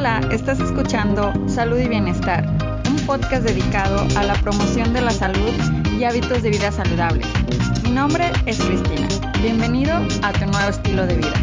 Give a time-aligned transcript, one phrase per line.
[0.00, 2.48] Hola, estás escuchando Salud y Bienestar,
[2.88, 5.52] un podcast dedicado a la promoción de la salud
[5.98, 7.26] y hábitos de vida saludables.
[7.84, 9.06] Mi nombre es Cristina.
[9.42, 11.34] Bienvenido a tu nuevo estilo de vida.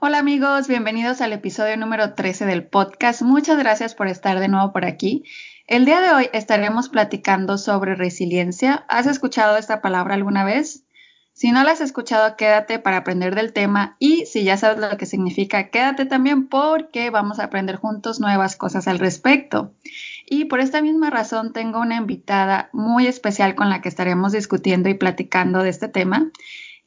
[0.00, 3.20] Hola amigos, bienvenidos al episodio número 13 del podcast.
[3.20, 5.24] Muchas gracias por estar de nuevo por aquí.
[5.66, 8.86] El día de hoy estaremos platicando sobre resiliencia.
[8.88, 10.87] ¿Has escuchado esta palabra alguna vez?
[11.38, 14.96] Si no la has escuchado, quédate para aprender del tema y si ya sabes lo
[14.96, 19.72] que significa, quédate también porque vamos a aprender juntos nuevas cosas al respecto.
[20.26, 24.88] Y por esta misma razón tengo una invitada muy especial con la que estaremos discutiendo
[24.88, 26.28] y platicando de este tema.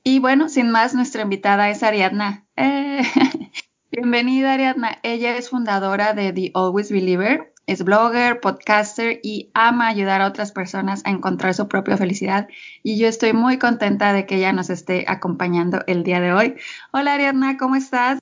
[0.03, 2.45] Y bueno, sin más, nuestra invitada es Ariadna.
[2.57, 3.03] Eh,
[3.89, 4.99] bienvenida Ariadna.
[5.03, 10.52] Ella es fundadora de The Always Believer, es blogger, podcaster y ama ayudar a otras
[10.52, 12.49] personas a encontrar su propia felicidad.
[12.84, 16.55] Y yo estoy muy contenta de que ella nos esté acompañando el día de hoy.
[16.91, 18.20] Hola Ariadna, ¿cómo estás?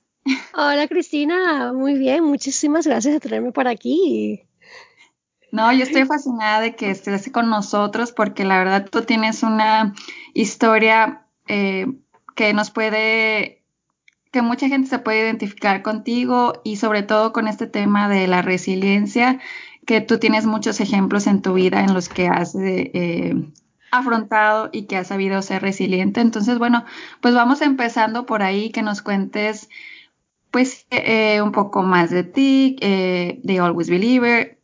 [0.54, 4.42] Hola Cristina, muy bien, muchísimas gracias por tenerme por aquí.
[5.50, 9.94] No, yo estoy fascinada de que estés con nosotros porque la verdad tú tienes una
[10.32, 11.86] historia eh,
[12.36, 13.59] que nos puede
[14.30, 18.42] que mucha gente se puede identificar contigo y sobre todo con este tema de la
[18.42, 19.40] resiliencia,
[19.86, 23.34] que tú tienes muchos ejemplos en tu vida en los que has eh,
[23.90, 26.20] afrontado y que has sabido ser resiliente.
[26.20, 26.84] Entonces, bueno,
[27.20, 29.68] pues vamos empezando por ahí, que nos cuentes
[30.50, 34.59] pues eh, un poco más de ti, eh, de Always Believer,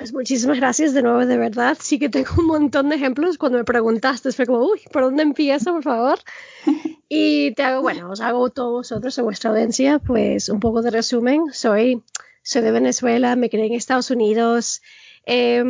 [0.00, 1.76] pues muchísimas gracias de nuevo, de verdad.
[1.78, 3.36] Sí que tengo un montón de ejemplos.
[3.36, 6.18] Cuando me preguntaste, fue como, uy, ¿por dónde empiezo, por favor?
[7.12, 10.92] Y te hago, bueno, os hago todos vosotros, a vuestra audiencia, pues un poco de
[10.92, 11.46] resumen.
[11.52, 12.04] Soy,
[12.44, 14.80] soy de Venezuela, me crié en Estados Unidos,
[15.26, 15.62] eh,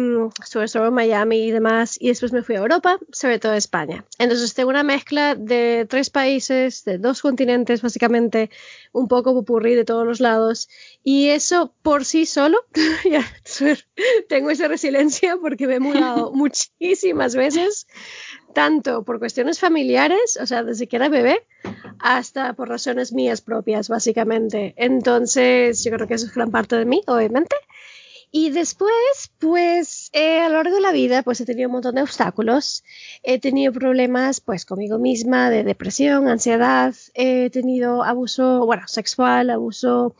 [0.45, 4.05] sobre todo Miami y demás, y después me fui a Europa, sobre todo a España.
[4.19, 8.51] Entonces tengo una mezcla de tres países, de dos continentes, básicamente,
[8.93, 10.69] un poco popurrí de todos los lados,
[11.03, 12.65] y eso por sí solo,
[13.11, 13.25] ya,
[14.29, 17.87] tengo esa resiliencia porque me he mudado muchísimas veces,
[18.55, 21.47] tanto por cuestiones familiares, o sea, desde que era bebé,
[21.99, 24.75] hasta por razones mías propias, básicamente.
[24.77, 27.57] Entonces, yo creo que eso es gran parte de mí, obviamente.
[28.33, 31.97] Y después, pues eh, a lo largo de la vida, pues he tenido un montón
[31.97, 32.85] de obstáculos.
[33.25, 36.95] He tenido problemas, pues conmigo misma, de depresión, ansiedad.
[37.15, 40.15] He tenido abuso, bueno, sexual, abuso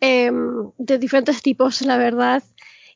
[0.00, 2.44] em, de diferentes tipos, la verdad.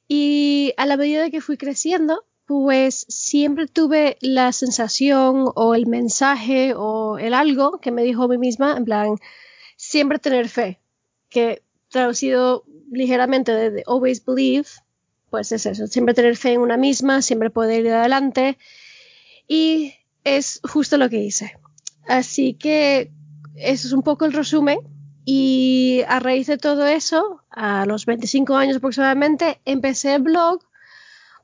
[0.07, 6.75] Y a la medida que fui creciendo, pues siempre tuve la sensación o el mensaje
[6.77, 9.17] o el algo que me dijo a mí misma, en plan,
[9.77, 10.81] siempre tener fe,
[11.29, 14.69] que traducido ligeramente de Always Believe,
[15.31, 18.59] pues es eso, siempre tener fe en una misma, siempre poder ir adelante.
[19.49, 19.95] Y
[20.25, 21.59] es justo lo que hice.
[22.07, 23.11] Así que
[23.57, 24.79] eso es un poco el resumen.
[25.25, 30.61] Y a raíz de todo eso, a los 25 años aproximadamente, empecé el blog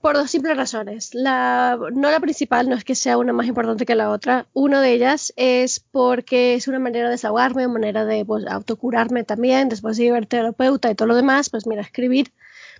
[0.00, 1.14] por dos simples razones.
[1.14, 4.46] La, no la principal, no es que sea una más importante que la otra.
[4.52, 9.24] Una de ellas es porque es una manera de desahogarme, una manera de pues, autocurarme
[9.24, 9.68] también.
[9.68, 12.32] Después de ir terapeuta y todo lo demás, pues mira, escribir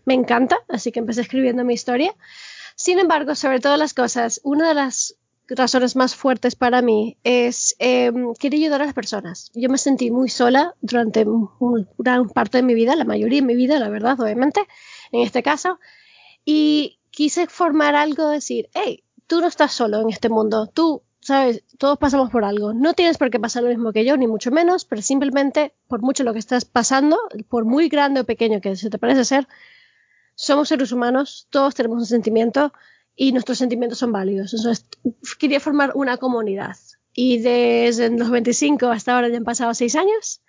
[0.05, 2.15] me encanta, así que empecé escribiendo mi historia.
[2.77, 5.17] Sin embargo, sobre todas las cosas, una de las
[5.49, 9.51] razones más fuertes para mí es eh, querer ayudar a las personas.
[9.55, 11.27] Yo me sentí muy sola durante
[11.99, 14.61] gran parte de mi vida, la mayoría de mi vida, la verdad, obviamente,
[15.13, 15.79] en este caso.
[16.45, 21.65] Y quise formar algo, decir, hey, tú no estás solo en este mundo, tú, sabes,
[21.77, 24.53] todos pasamos por algo, no tienes por qué pasar lo mismo que yo, ni mucho
[24.53, 27.19] menos, pero simplemente, por mucho lo que estás pasando,
[27.49, 29.49] por muy grande o pequeño que se te parece ser,
[30.37, 32.73] somos seres humanos, todos tenemos un sentimiento
[33.17, 34.55] y nuestros sentimientos son válidos.
[34.55, 34.87] Entonces,
[35.41, 36.77] quería formar una comunidad.
[37.13, 40.41] Y desde los 25 hasta ahora ya han pasado seis años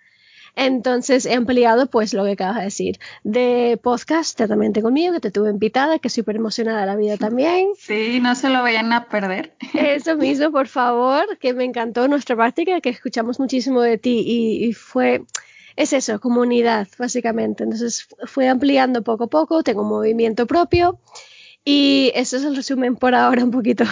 [0.66, 2.98] entonces he ampliado pues lo que acabas de decir.
[3.24, 7.70] De podcast, también tengo mío, que te tuve invitada, que súper emocionada la vida también.
[7.78, 9.54] Sí, no se lo vayan a perder.
[9.74, 14.72] Eso mismo, por favor, que me encantó nuestra práctica, que escuchamos muchísimo de ti y,
[14.74, 15.22] fue
[15.76, 17.64] es eso, comunidad, básicamente.
[17.64, 21.00] Entonces fue ampliando poco a poco, tengo un movimiento propio
[21.64, 23.84] y ese es el resumen por ahora, un poquito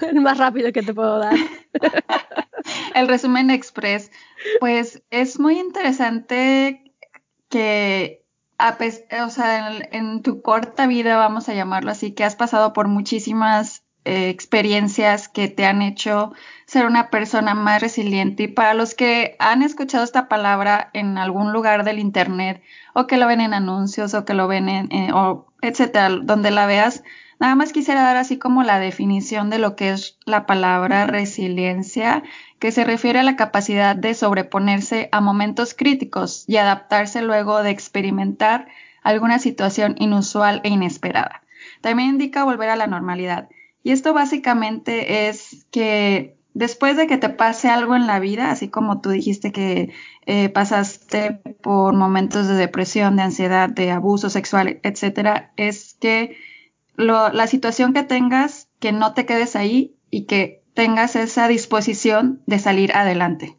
[0.00, 1.36] el más rápido que te puedo dar.
[2.94, 4.10] El resumen express.
[4.60, 6.92] Pues es muy interesante
[7.48, 8.24] que,
[9.24, 13.84] o sea, en, tu corta vida, vamos a llamarlo así, que has pasado por muchísimas
[14.04, 16.32] eh, experiencias que te han hecho
[16.66, 18.44] ser una persona más resiliente.
[18.44, 22.62] Y para los que han escuchado esta palabra en algún lugar del Internet,
[22.94, 26.66] o que lo ven en anuncios, o que lo ven en, o etcétera, donde la
[26.66, 27.02] veas,
[27.40, 32.22] Nada más quisiera dar así como la definición de lo que es la palabra resiliencia,
[32.64, 37.68] que se refiere a la capacidad de sobreponerse a momentos críticos y adaptarse luego de
[37.68, 38.68] experimentar
[39.02, 41.42] alguna situación inusual e inesperada.
[41.82, 43.50] También indica volver a la normalidad.
[43.82, 48.70] Y esto básicamente es que después de que te pase algo en la vida, así
[48.70, 49.92] como tú dijiste que
[50.24, 56.38] eh, pasaste por momentos de depresión, de ansiedad, de abuso sexual, etcétera, es que
[56.96, 62.58] la situación que tengas, que no te quedes ahí y que tengas esa disposición de
[62.58, 63.56] salir adelante.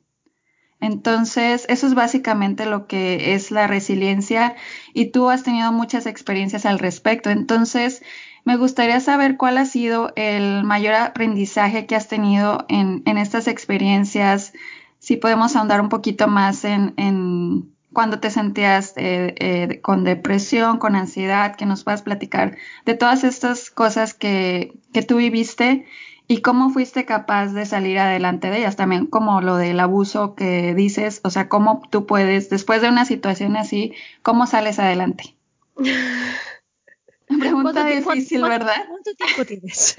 [0.82, 4.56] Entonces, eso es básicamente lo que es la resiliencia
[4.94, 7.30] y tú has tenido muchas experiencias al respecto.
[7.30, 8.04] Entonces,
[8.44, 14.54] me gustaría saber cuál ha sido el mayor aprendizaje que has tenido en, estas experiencias,
[15.00, 20.78] si podemos ahondar un poquito más en, en cuando te sentías eh, eh, con depresión,
[20.78, 25.88] con ansiedad, que nos puedas platicar de todas estas cosas que, que tú viviste
[26.28, 28.76] y cómo fuiste capaz de salir adelante de ellas.
[28.76, 33.06] También como lo del abuso que dices, o sea, cómo tú puedes, después de una
[33.06, 33.94] situación así,
[34.24, 35.36] cómo sales adelante.
[37.40, 38.86] Pregunta difícil, ¿verdad?
[38.88, 39.96] ¿Cuánto tiempo tienes?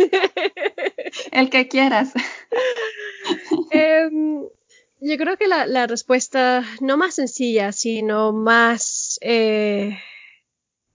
[1.32, 2.12] El que quieras.
[3.70, 4.42] Em,
[5.00, 9.98] yo creo que la, respuesta no más sencilla, sino más eh,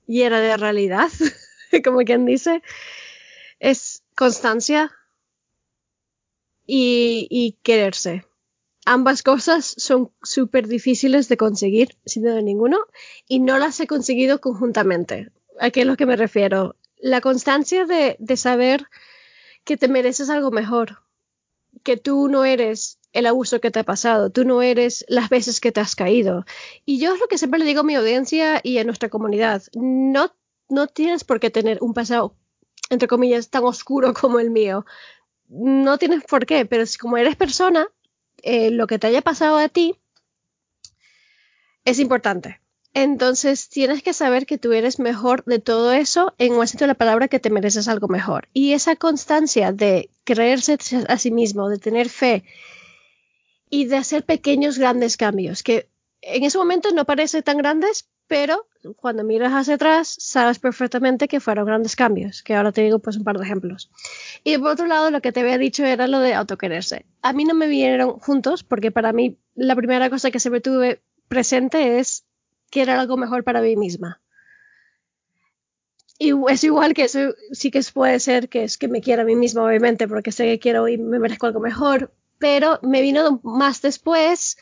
[0.08, 1.10] llena de realidad,
[1.84, 2.62] como quien dice,
[3.60, 4.92] es constancia
[6.66, 8.26] y, quererse.
[8.86, 12.80] Ambas cosas son súper difíciles de conseguir, sin duda ninguno,
[13.28, 15.32] y no las he conseguido conjuntamente.
[15.60, 16.76] ¿A qué es lo que me refiero?
[16.98, 18.88] La constancia de, de saber
[19.64, 21.04] que te mereces algo mejor,
[21.84, 25.60] que tú no eres el abuso que te ha pasado, tú no eres las veces
[25.60, 26.46] que te has caído.
[26.86, 29.64] Y yo es lo que siempre le digo a mi audiencia y a nuestra comunidad,
[29.74, 30.34] no,
[30.70, 32.36] no tienes por qué tener un pasado,
[32.90, 34.86] entre comillas, tan oscuro como el mío.
[35.54, 37.88] No tienes por qué, pero si como eres persona,
[38.42, 40.00] eh, lo que te haya pasado a ti
[41.84, 42.62] es importante.
[42.94, 46.94] Entonces tienes que saber que tú eres mejor de todo eso en un sentido de
[46.94, 48.48] la palabra que te mereces algo mejor.
[48.54, 50.78] Y esa constancia de creerse
[51.08, 52.44] a sí mismo, de tener fe
[53.70, 55.90] y de hacer pequeños grandes cambios, que
[56.22, 61.42] en ese momento no parecen tan grandes, pero cuando miras hacia atrás sabes perfectamente que
[61.42, 63.92] fueron grandes cambios, que ahora te digo pues un par de ejemplos.
[64.46, 67.06] Y por otro lado, lo que te había dicho era lo de autoquererse.
[67.22, 71.02] A mí no me vinieron juntos porque para mí la primera cosa que siempre tuve
[71.28, 72.24] presente es
[72.70, 74.22] quiero algo mejor para mí misma.
[76.18, 79.26] Y es igual que eso sí que puede ser que es que me quiera a
[79.26, 83.42] mí misma, obviamente, porque sé que quiero y me merezco algo mejor, pero me vino
[83.44, 84.58] más después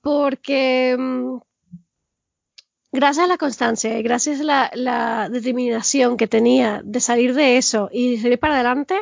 [0.00, 1.36] porque mm,
[2.92, 7.88] gracias a la constancia y gracias a la, determinación que tenía de salir de eso
[7.92, 8.96] y salir para adelante,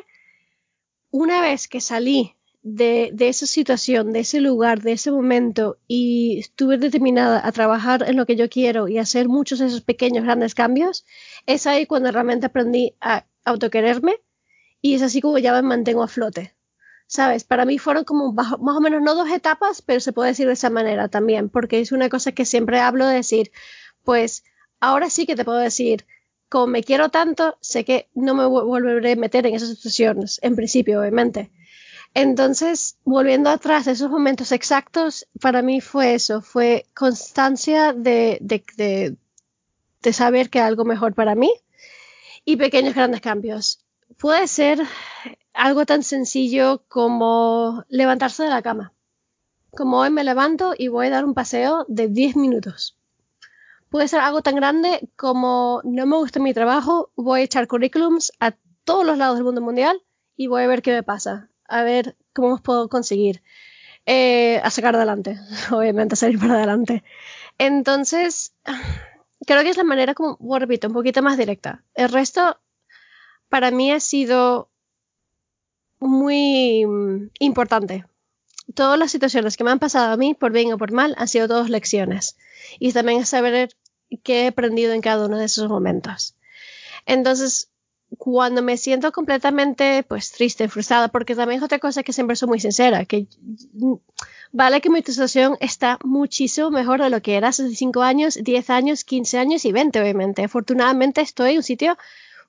[1.11, 6.39] una vez que salí de, de, esa situación, de ese lugar, de ese momento y
[6.41, 10.25] estuve determinada a trabajar en lo que yo quiero y hacer muchos de esos pequeños,
[10.25, 11.05] grandes cambios,
[11.47, 14.21] es ahí cuando realmente aprendí a autoquererme
[14.81, 16.55] y es así como ya me mantengo a flote.
[17.07, 17.45] ¿Sabes?
[17.45, 20.55] Para mí fueron como más o menos no dos etapas, pero se puede decir de
[20.55, 23.53] esa manera también, porque es una cosa que siempre hablo de decir,
[24.03, 24.45] pues
[24.81, 26.07] ahora sí que te puedo decir,
[26.49, 30.57] como me quiero tanto, sé que no me volveré a meter en esas situaciones, en
[30.57, 31.51] principio, obviamente
[32.15, 39.17] entonces, volviendo atrás, esos momentos exactos, para mí fue eso, fue constancia de, de,
[40.01, 41.53] de, saber que algo mejor para mí
[42.45, 43.84] y pequeños grandes cambios.
[44.19, 44.81] Puede ser
[45.53, 48.93] algo tan sencillo como levantarse de la cama.
[49.71, 52.97] Como hoy me levanto y voy a dar un paseo de 10 minutos.
[53.91, 58.33] Puede ser algo tan grande como no me gusta mi trabajo, voy a echar currículums
[58.41, 60.03] a todos los lados del mundo mundial
[60.37, 63.43] y voy a ver qué me pasa a ver cómo os puedo conseguir
[64.07, 65.39] eh, a sacar adelante,
[65.71, 67.03] obviamente a salir para adelante.
[67.59, 68.55] Entonces,
[69.47, 71.85] creo que es la manera como, repito, un poquito más directa.
[71.95, 72.61] El resto,
[73.55, 74.69] para mí ha sido
[76.01, 76.85] muy
[77.39, 78.05] importante.
[78.75, 81.29] Todas las situaciones que me han pasado a mí, por bien o por mal, han
[81.29, 82.37] sido todas lecciones.
[82.81, 83.69] Y también saber
[84.25, 86.35] qué he aprendido en cada uno de esos momentos.
[87.07, 87.71] Entonces,
[88.19, 92.49] cuando me siento completamente pues triste, frustrada, porque también es otra cosa que siempre soy
[92.49, 93.29] muy sincera, que
[94.51, 98.71] vale que mi situación está muchísimo mejor de lo que era hace 5 años, 10
[98.71, 100.43] años, 15 años y 20 obviamente.
[100.43, 101.97] Afortunadamente estoy en un sitio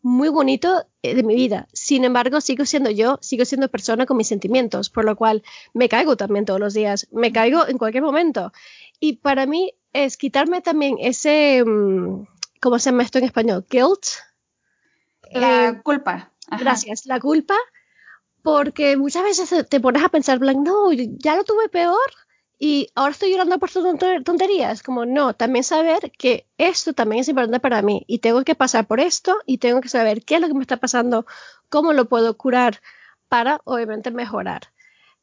[0.06, 1.68] muy bonito eh, de mi vida.
[1.74, 5.42] Sin embargo, sigo siendo yo, sigo siendo persona con mis sentimientos, por lo cual
[5.74, 8.54] me caigo también todos los días, me caigo en cualquier momento.
[9.00, 12.28] Y para mí es quitarme también ese, mm,
[12.62, 13.66] ¿cómo se llama esto en español?
[13.68, 14.06] Guilt
[15.32, 16.32] La eh, culpa.
[16.52, 17.56] Gracias, la culpa,
[18.44, 21.98] porque muchas veces te pones a pensar, blanc, no, ya lo tuve peor
[22.58, 23.70] y ahora estoy llorando por
[24.24, 24.82] tonterías.
[24.82, 28.88] Como no, también saber que esto también es importante para mí y tengo que pasar
[28.88, 31.26] por esto y tengo que saber qué es lo que me está pasando,
[31.70, 32.82] cómo lo puedo curar
[33.28, 34.72] para obviamente mejorar.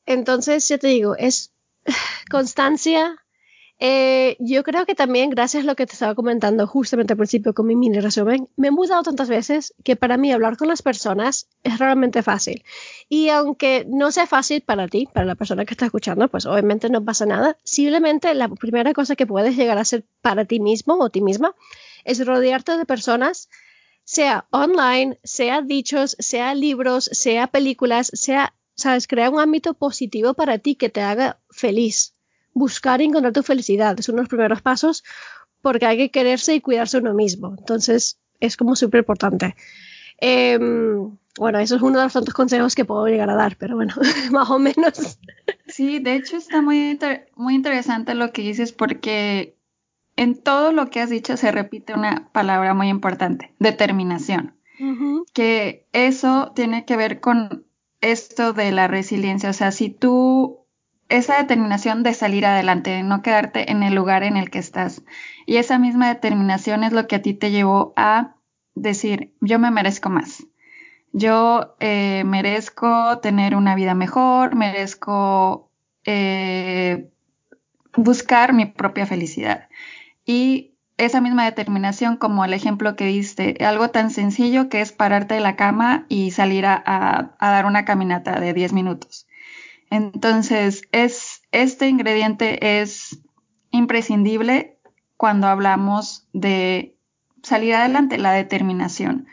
[0.06, 1.52] Entonces, ya te digo, es
[2.30, 3.21] constancia,
[3.84, 7.52] eh, yo creo que también, gracias a lo que te estaba comentando justamente al principio
[7.52, 10.82] con mi mini resumen, me he mudado tantas veces que para mí hablar con las
[10.82, 12.62] personas es realmente fácil.
[13.08, 16.90] Y aunque no sea fácil para ti, para la persona que está escuchando, pues obviamente
[16.90, 17.56] no pasa nada.
[17.64, 21.56] Simplemente la primera cosa que puedes llegar a hacer para ti mismo o ti misma
[22.04, 23.48] es rodearte de personas
[24.04, 30.58] sea online, sea dichos, sea libros, sea películas, sea, sabes, crear un ámbito positivo para
[30.58, 32.14] ti que te haga feliz
[32.54, 33.98] buscar y encontrar tu felicidad.
[33.98, 35.04] Es uno de los primeros pasos
[35.60, 37.54] porque hay que quererse y cuidarse uno mismo.
[37.58, 39.54] Entonces, es como súper importante.
[40.18, 43.76] Em, bueno, eso es uno de los tantos consejos que puedo llegar a dar, pero
[43.76, 43.94] bueno,
[44.30, 45.18] más o menos.
[45.66, 46.98] Sí, de hecho está muy,
[47.36, 49.56] muy interesante lo que dices porque
[50.16, 54.54] en todo lo que has dicho se repite una palabra muy importante, determinación.
[55.32, 57.66] Que eso tiene que ver con
[58.00, 59.50] esto de la resiliencia.
[59.50, 60.61] O sea, si tú
[61.12, 65.02] esa determinación de salir adelante, de no quedarte en el lugar en el que estás.
[65.44, 68.36] Y esa misma determinación es lo que a ti te llevó a
[68.74, 70.46] decir, yo me merezco más.
[71.12, 75.70] Yo eh, merezco tener una vida mejor, merezco
[76.06, 77.10] eh,
[77.94, 79.68] buscar mi propia felicidad.
[80.24, 85.34] Y esa misma determinación, como el ejemplo que diste, algo tan sencillo que es pararte
[85.34, 86.82] de la cama y salir a,
[87.38, 89.26] a dar una caminata de 10 minutos.
[89.92, 93.20] Entonces, es, este ingrediente es
[93.70, 94.78] imprescindible
[95.18, 96.96] cuando hablamos de
[97.42, 99.26] salir adelante, la determinación,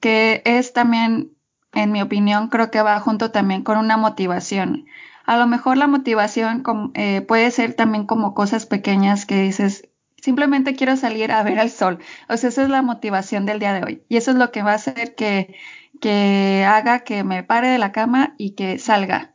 [0.00, 1.30] que es también,
[1.72, 4.86] en mi opinión, creo que va junto también con una motivación.
[5.24, 9.88] A lo mejor la motivación eh, puede ser también como cosas pequeñas que dices,
[10.20, 12.00] simplemente quiero salir a ver el sol.
[12.28, 14.02] O sea, esa es la motivación del día de hoy.
[14.08, 17.92] Y eso es lo que va a hacer que haga que me pare de la
[17.92, 19.31] cama y que salga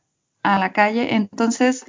[0.56, 1.16] a la calle.
[1.16, 1.86] Entonces,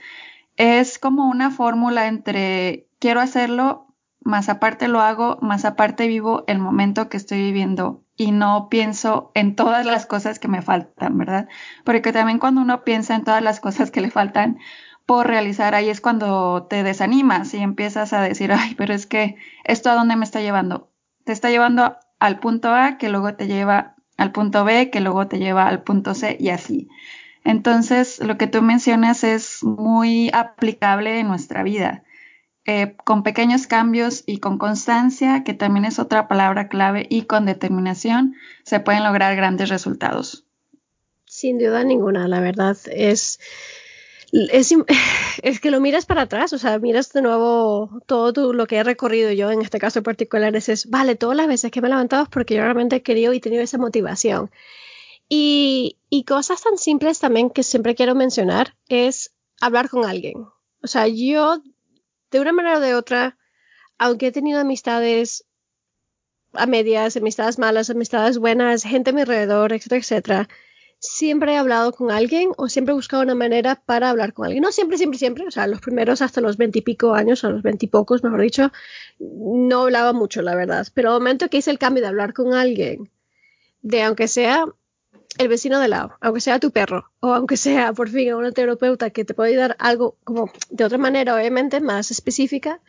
[0.56, 6.58] es como una fórmula entre quiero hacerlo, más aparte lo hago, más aparte vivo el
[6.58, 11.48] momento que estoy viviendo y no pienso en todas las cosas que me faltan, ¿verdad?
[11.84, 14.58] Porque también cuando uno piensa en todas las cosas que le faltan
[15.06, 19.36] por realizar, ahí es cuando te desanimas y empiezas a decir, ay, pero es que
[19.64, 20.90] esto a dónde me está llevando?
[21.24, 25.28] Te está llevando al punto A, que luego te lleva al punto B, que luego
[25.28, 26.88] te lleva al punto C y así.
[27.48, 32.04] Entonces, lo que tú mencionas es muy aplicable en nuestra vida.
[32.66, 37.46] Eh, con pequeños cambios y con constancia, que también es otra palabra clave, y con
[37.46, 40.44] determinación, se pueden lograr grandes resultados.
[41.24, 43.40] Sin duda ninguna, la verdad es,
[44.30, 44.74] es,
[45.62, 49.32] que lo miras para atrás, o sea, miras de nuevo todo lo que he recorrido
[49.32, 52.28] yo, en este caso particular, es, vale, todas las veces que me he levantado es
[52.28, 54.50] porque yo realmente he querido y tenido esa motivación.
[55.28, 60.46] Y, cosas tan simples también que siempre quiero mencionar es hablar con alguien.
[60.82, 61.62] O sea, yo,
[62.30, 63.38] de una manera o de otra,
[63.98, 65.44] aunque he tenido amistades
[66.52, 70.48] a medias, amistades malas, amistades buenas, gente a mi alrededor, etcétera, etcétera,
[70.98, 74.62] siempre he hablado con alguien o siempre he buscado una manera para hablar con alguien.
[74.62, 75.46] No siempre, siempre, siempre.
[75.46, 78.72] O sea, los primeros hasta los veintipico años, o los veintipocos, mejor dicho,
[79.18, 80.86] no hablaba mucho, la verdad.
[80.94, 83.10] Pero al momento que hice el cambio de hablar con alguien,
[83.82, 84.66] de aunque sea
[85.38, 89.10] el vecino de lado, aunque sea tu perro, o aunque sea por fin una terapeuta
[89.10, 92.80] que te puede dar algo como de otra manera, obviamente, más específica,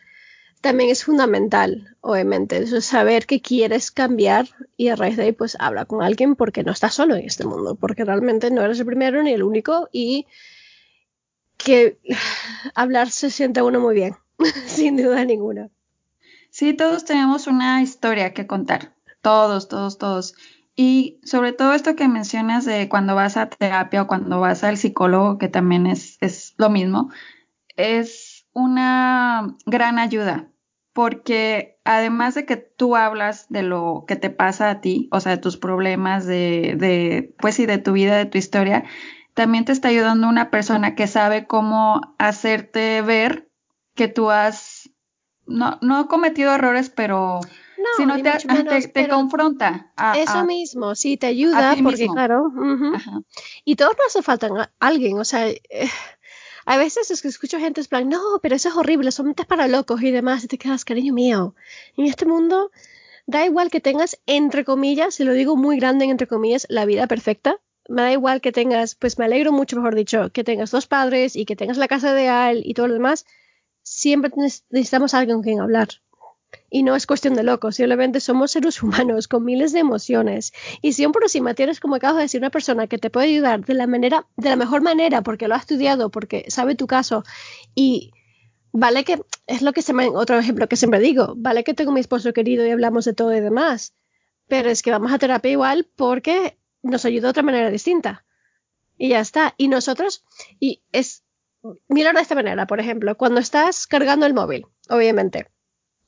[0.60, 5.56] también es fundamental, obviamente, eso saber que quieres cambiar y a raíz de ahí pues
[5.58, 8.86] habla con alguien porque no estás solo en este mundo, porque realmente no eres el
[8.86, 10.26] primero ni el único y
[11.56, 11.98] que
[12.74, 14.16] hablar se siente uno muy bien,
[14.66, 15.70] sin duda ninguna.
[16.50, 20.34] Sí, todos tenemos una historia que contar, todos, todos, todos.
[20.82, 24.78] Y sobre todo esto que mencionas de cuando vas a terapia o cuando vas al
[24.78, 27.10] psicólogo, que también es, es lo mismo,
[27.76, 30.48] es una gran ayuda,
[30.94, 35.32] porque además de que tú hablas de lo que te pasa a ti, o sea,
[35.32, 38.84] de tus problemas, de, de pues sí, de tu vida, de tu historia,
[39.34, 43.50] también te está ayudando una persona que sabe cómo hacerte ver
[43.94, 44.88] que tú has,
[45.46, 47.40] no, no cometido errores, pero
[47.98, 49.92] no, sino te, te, confronta.
[50.16, 52.52] eso mismo, sí, te ayuda, porque claro,
[53.64, 55.60] y todos nos hace falta alguien, o sea, eh,
[56.66, 59.48] a veces es que escucho gente en plan, no, pero eso es horrible, solamente es
[59.48, 61.54] para locos y demás, y te quedas, cariño mío,
[61.96, 62.70] en este mundo
[63.30, 67.06] da igual que tengas, entre comillas, si lo digo muy grande, entre comillas, la vida
[67.06, 67.60] perfecta.
[67.88, 71.36] Me da igual que tengas, pues me alegro mucho, mejor dicho, que tengas dos padres
[71.36, 73.26] y que tengas la casa de él y todo lo demás.
[73.82, 74.30] Siempre
[74.70, 75.88] necesitamos alguien con quien hablar.
[76.68, 80.52] Y no es cuestión de locos, simplemente somos seres humanos con miles de emociones.
[80.82, 83.64] Y si un próximo tienes, como acabo de decir, una persona que te puede ayudar
[83.64, 87.24] de la manera, de la mejor manera, porque lo ha estudiado, porque sabe tu caso,
[87.74, 88.12] y
[88.72, 91.92] vale que, es lo que se me, otro ejemplo que siempre digo, vale que tengo
[91.92, 93.94] mi esposo querido y hablamos de todo y demás,
[94.46, 98.24] pero es que vamos a terapia igual porque nos ayuda de otra manera distinta.
[98.96, 99.54] Y ya está.
[99.56, 100.24] Y nosotros,
[100.58, 101.24] y es,
[101.88, 105.48] mira de esta manera, por ejemplo, cuando estás cargando el móvil, obviamente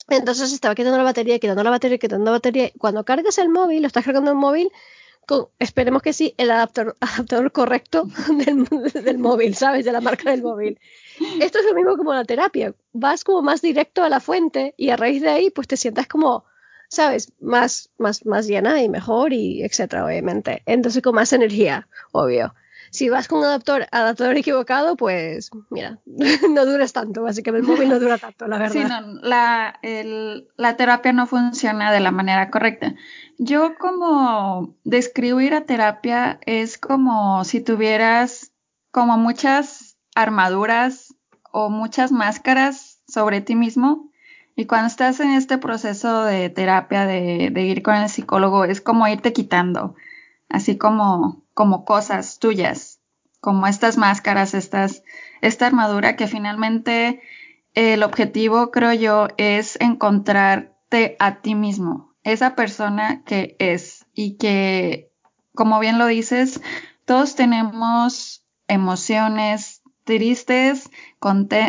[0.09, 2.71] entonces estaba quitando la batería, quitando la batería, quitando la batería.
[2.78, 4.71] Cuando cargas el móvil, lo estás cargando el móvil,
[5.26, 8.09] con, esperemos que sí, el adaptador, adaptador correcto
[8.44, 8.64] del,
[9.04, 9.85] del, móvil, ¿sabes?
[9.85, 10.78] De la marca del móvil.
[11.40, 12.75] Esto es lo mismo como la terapia.
[12.92, 16.06] Vas como más directo a la fuente y a raíz de ahí, pues te sientas
[16.09, 16.44] como,
[16.88, 17.32] ¿sabes?
[17.40, 20.62] Más, más, más llena y mejor y etcétera, obviamente.
[20.66, 22.54] Entonces con más energía, obvio
[22.92, 25.99] si vas con un adaptador, adaptador equivocado, pues mira,
[26.50, 28.72] no duras tanto, básicamente el móvil no dura tanto, la verdad.
[28.72, 29.80] Sí, no, la,
[30.56, 32.94] la terapia no funciona de la manera correcta.
[33.38, 38.52] Yo como describir a terapia es como si tuvieras
[38.90, 41.14] como muchas armaduras
[41.50, 44.11] o muchas máscaras sobre ti mismo
[44.54, 48.82] y cuando estás en este proceso de terapia, de, de ir con el psicólogo, es
[48.82, 49.94] como irte quitando,
[50.50, 53.00] así como como cosas tuyas,
[53.40, 55.02] como estas máscaras, estas,
[55.40, 57.21] esta armadura que finalmente
[57.75, 65.11] el objetivo, creo yo, es encontrarte a ti mismo, esa persona que es y que,
[65.54, 66.61] como bien lo dices,
[67.04, 70.90] todos tenemos emociones tristes,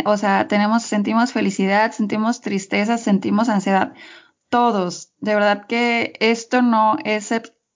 [0.06, 3.94] o sea, tenemos, sentimos felicidad, sentimos tristeza, sentimos ansiedad.
[4.50, 7.32] Todos, de verdad que esto no es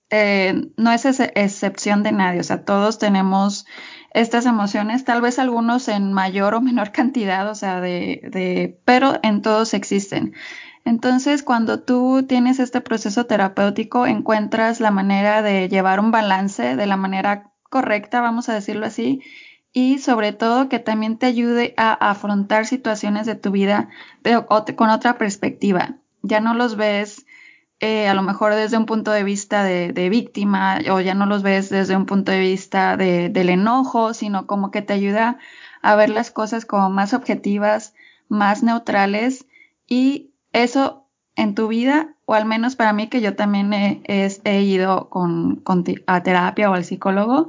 [0.09, 3.65] eh, no es excepción de nadie, o sea, todos tenemos
[4.11, 9.19] estas emociones, tal vez algunos en mayor o menor cantidad, o sea, de, de, pero
[9.23, 10.33] en todos existen.
[10.85, 16.85] Entonces, cuando tú tienes este proceso terapéutico, encuentras la manera de llevar un balance de
[16.85, 19.21] la manera correcta, vamos a decirlo así,
[19.73, 23.89] y sobre todo que también te ayude a afrontar situaciones de tu vida
[24.75, 25.97] con otra perspectiva.
[26.21, 27.25] Ya no los ves
[27.79, 31.43] eh, a lo mejor desde un punto de vista de, víctima o ya no los
[31.43, 35.37] ves desde un punto de vista de, del enojo, sino como que te ayuda
[35.83, 37.93] a ver las cosas como más objetivas,
[38.29, 39.45] más neutrales
[39.85, 44.01] y eso en tu vida, o al menos para mí que yo también he,
[44.43, 47.47] he ido con, con, a terapia o al psicólogo,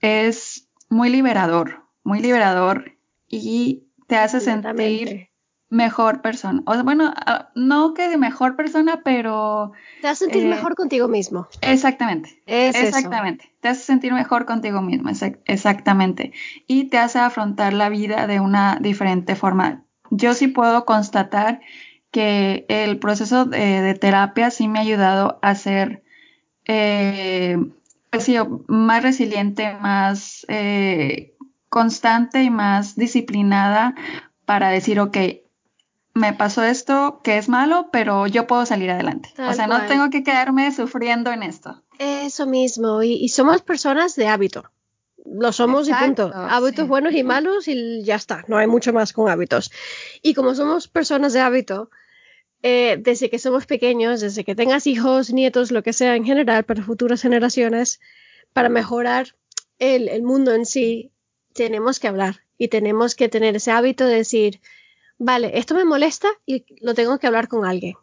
[0.00, 2.96] es muy liberador, muy liberador
[3.28, 5.29] y te hace sentir
[5.70, 6.62] mejor persona.
[6.66, 9.72] O sea, bueno, ah, no que de mejor persona, pero...
[10.02, 11.48] Te hace sentir eh, mejor contigo mismo.
[11.62, 12.42] Exactamente.
[12.46, 13.50] exactamente.
[13.60, 15.10] Te hace sentir mejor contigo mismo,
[15.46, 16.32] exactamente.
[16.66, 19.84] Y te hace afrontar la vida de una diferente forma.
[20.10, 21.60] Yo sí puedo constatar
[22.10, 26.02] que el proceso de, terapia sí me ha ayudado a ser
[26.66, 27.56] eh,
[28.10, 28.28] pues
[28.66, 31.36] más resiliente, más eh,
[31.68, 33.94] constante y más disciplinada
[34.44, 35.16] para decir, ok,
[36.20, 39.30] me pasó esto que es malo, pero yo puedo salir adelante.
[39.38, 41.82] o sea, no tengo que quedarme sufriendo en esto.
[41.98, 44.70] Eso mismo, y, somos personas de hábito.
[45.24, 46.30] Lo somos y punto.
[46.34, 48.44] Hábitos buenos y malos y ya está.
[48.48, 49.70] No hay mucho más con hábitos.
[50.22, 51.90] Y como somos personas de hábito,
[52.62, 56.64] eh, desde que somos pequeños, desde que tengas hijos, nietos, lo que sea en general,
[56.64, 58.00] para futuras generaciones,
[58.52, 59.34] para mejorar
[59.78, 61.12] el, el mundo en sí,
[61.52, 64.60] tenemos que hablar y tenemos que tener ese hábito de decir,
[65.20, 67.94] vale, esto me molesta y lo tengo que hablar con alguien.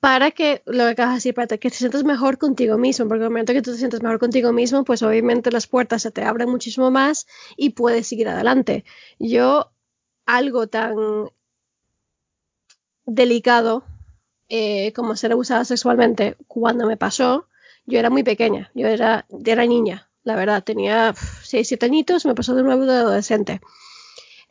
[0.00, 3.30] Para que lo de decir, para que te sientas mejor contigo mismo, porque en el
[3.30, 6.50] momento que tú te sientes mejor contigo mismo, pues obviamente las puertas se te abren
[6.50, 7.26] muchísimo más
[7.56, 8.84] y puedes seguir adelante.
[9.18, 9.72] Yo,
[10.26, 11.30] algo tan
[13.06, 13.84] delicado
[14.48, 17.48] eh, como ser abusada sexualmente, cuando me pasó,
[17.86, 22.34] yo era muy pequeña, yo era, era niña, la verdad, tenía 6, 7 añitos, me
[22.34, 23.60] pasó de nuevo de adolescente.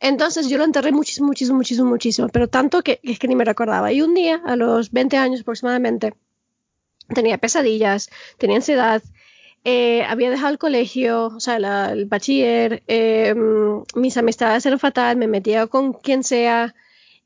[0.00, 3.44] Entonces yo lo enterré muchísimo, muchísimo, muchísimo, muchísimo, pero tanto que es que ni me
[3.44, 3.92] recordaba.
[3.92, 6.14] Y un día, a los 20 años aproximadamente,
[7.14, 9.02] tenía pesadillas, tenía ansiedad,
[9.64, 11.56] eh, había dejado el colegio, o sea,
[11.90, 13.34] el bachiller, eh,
[13.94, 16.74] mis amistades eran fatal, me metía con quien sea.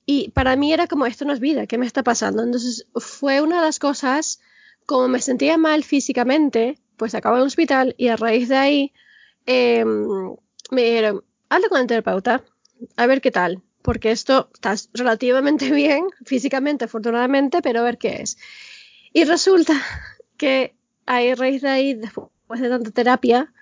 [0.07, 2.43] Y para mí era como, esto no es vida, ¿qué me está pasando?
[2.43, 4.41] Entonces fue una de las cosas,
[4.87, 8.93] como me sentía mal físicamente, pues acabo en el hospital y a raíz de ahí
[9.47, 12.43] eh, me dijeron, habla con el terapeuta,
[12.97, 18.23] a ver qué tal, porque esto está relativamente bien físicamente, afortunadamente, pero a ver qué
[18.23, 18.39] es.
[19.13, 19.75] Y resulta
[20.37, 20.75] que
[21.07, 23.53] a raíz de ahí, después de tanta terapia,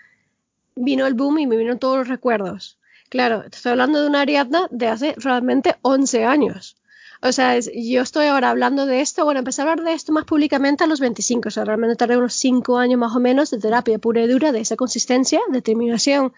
[0.75, 2.79] vino el boom y me vino todos los recuerdos.
[3.09, 6.77] Claro, estoy hablando de una Ariadna de hace realmente 11 años.
[7.23, 10.25] O sea, yo estoy ahora hablando de esto, bueno, empecé a hablar de esto más
[10.25, 13.59] públicamente a los 25, o sea, realmente tardé unos 5 años más o menos de
[13.59, 16.33] terapia pura y dura, de esa consistencia, determinación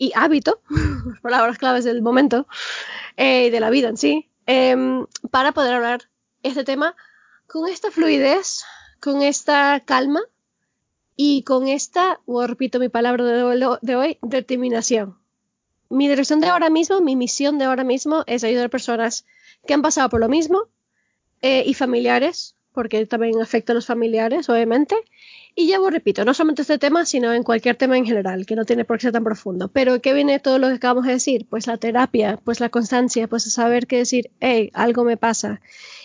[0.00, 0.62] y hábito,
[1.22, 2.48] palabras claves del momento,
[3.18, 6.08] eh, y de la vida en sí, em, para poder hablar
[6.42, 6.96] este tema
[7.46, 8.64] con esta fluidez,
[8.98, 10.22] con esta calma
[11.16, 15.18] y con esta, o repito mi palabra de hoy, determinación.
[15.90, 19.26] Mi dirección de ahora mismo, mi misión de ahora mismo es ayudar a personas
[19.66, 20.68] que han pasado por lo mismo
[21.42, 24.94] eh, y familiares, porque también afecta a los familiares, obviamente.
[25.54, 28.54] Y ya vos repito, no solamente este tema, sino en cualquier tema en general, que
[28.54, 29.68] no tiene por qué ser tan profundo.
[29.68, 31.46] Pero ¿qué viene todo lo que acabamos de decir?
[31.50, 35.60] Pues la terapia, pues la constancia, pues saber qué decir, hey, algo me pasa.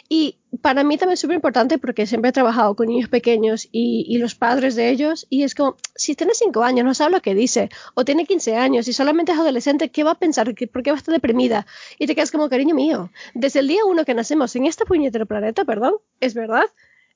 [0.08, 4.18] Y para mí también es súper importante porque siempre he trabajado con niños pequeños y,
[4.18, 7.36] los padres de ellos y es como, si tiene 5 años no sabe lo que
[7.36, 10.46] dice, o tiene 15 años y solamente es adolescente, ¿qué va a pensar?
[10.72, 11.65] ¿Por qué va a estar deprimida?
[12.00, 15.26] Y te quedas como, cariño mío, desde el día uno que nacemos en este puñetero
[15.26, 16.65] planeta, perdón, es verdad,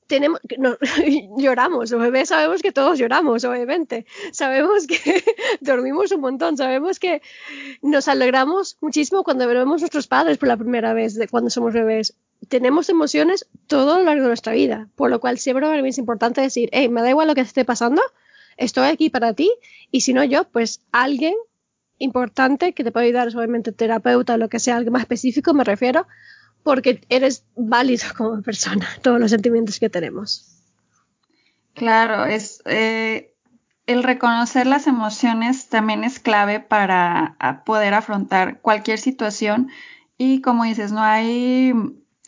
[0.07, 0.75] tenemos, no,
[1.37, 4.97] lloramos, los bebés sabemos que todos lloramos, obviamente, sabemos que
[5.61, 7.21] dormimos un montón, sabemos que
[7.83, 12.15] nos alegramos muchísimo cuando vemos nuestros padres por la primera vez, de cuando somos bebés.
[12.47, 15.97] Tenemos emociones todo lo largo de nuestra vida, por lo cual siempre para mí es
[15.97, 18.01] importante decir, hey, me da igual lo que esté pasando,
[18.57, 19.51] estoy aquí para ti,
[19.91, 21.35] y si no yo, pues alguien
[21.99, 25.63] importante que te puede ayudar, obviamente terapeuta o lo que sea, algo más específico me
[25.63, 26.07] refiero,
[26.63, 30.55] porque eres válido como persona, todos los sentimientos que tenemos.
[31.73, 33.33] Claro, es eh,
[33.85, 39.69] el reconocer las emociones también es clave para poder afrontar cualquier situación
[40.17, 41.73] y como dices, no hay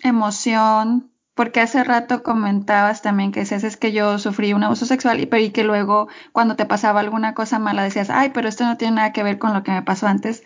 [0.04, 5.20] emoción, porque hace rato comentabas también que decías es que yo sufrí un abuso sexual
[5.20, 8.66] y, pero y que luego cuando te pasaba alguna cosa mala decías, ay, pero esto
[8.66, 10.44] no tiene nada que ver con lo que me pasó antes.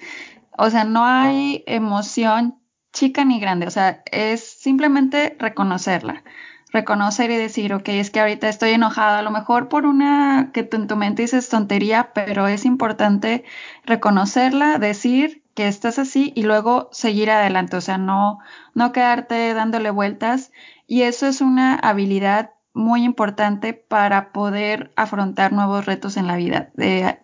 [0.57, 2.59] O sea, no hay emoción
[2.93, 6.23] chica ni grande, o sea, es simplemente reconocerla,
[6.71, 10.69] reconocer y decir, ok, es que ahorita estoy enojada, a lo mejor por una que
[10.71, 13.43] en tu mente dices tontería, pero es importante
[13.83, 18.39] reconocerla, decir que estás así y luego seguir adelante, o sea, no,
[18.73, 20.51] no quedarte dándole vueltas
[20.85, 26.71] y eso es una habilidad muy importante para poder afrontar nuevos retos en la vida,
[26.75, 27.21] de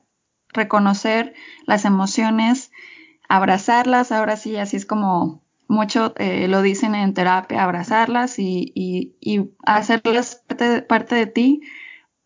[0.54, 1.34] reconocer
[1.66, 2.72] las emociones,
[3.28, 9.52] abrazarlas, ahora sí, así es como mucho eh, lo dicen en terapia, abrazarlas y, y,
[9.66, 10.44] hacerlas
[10.88, 11.62] parte, de ti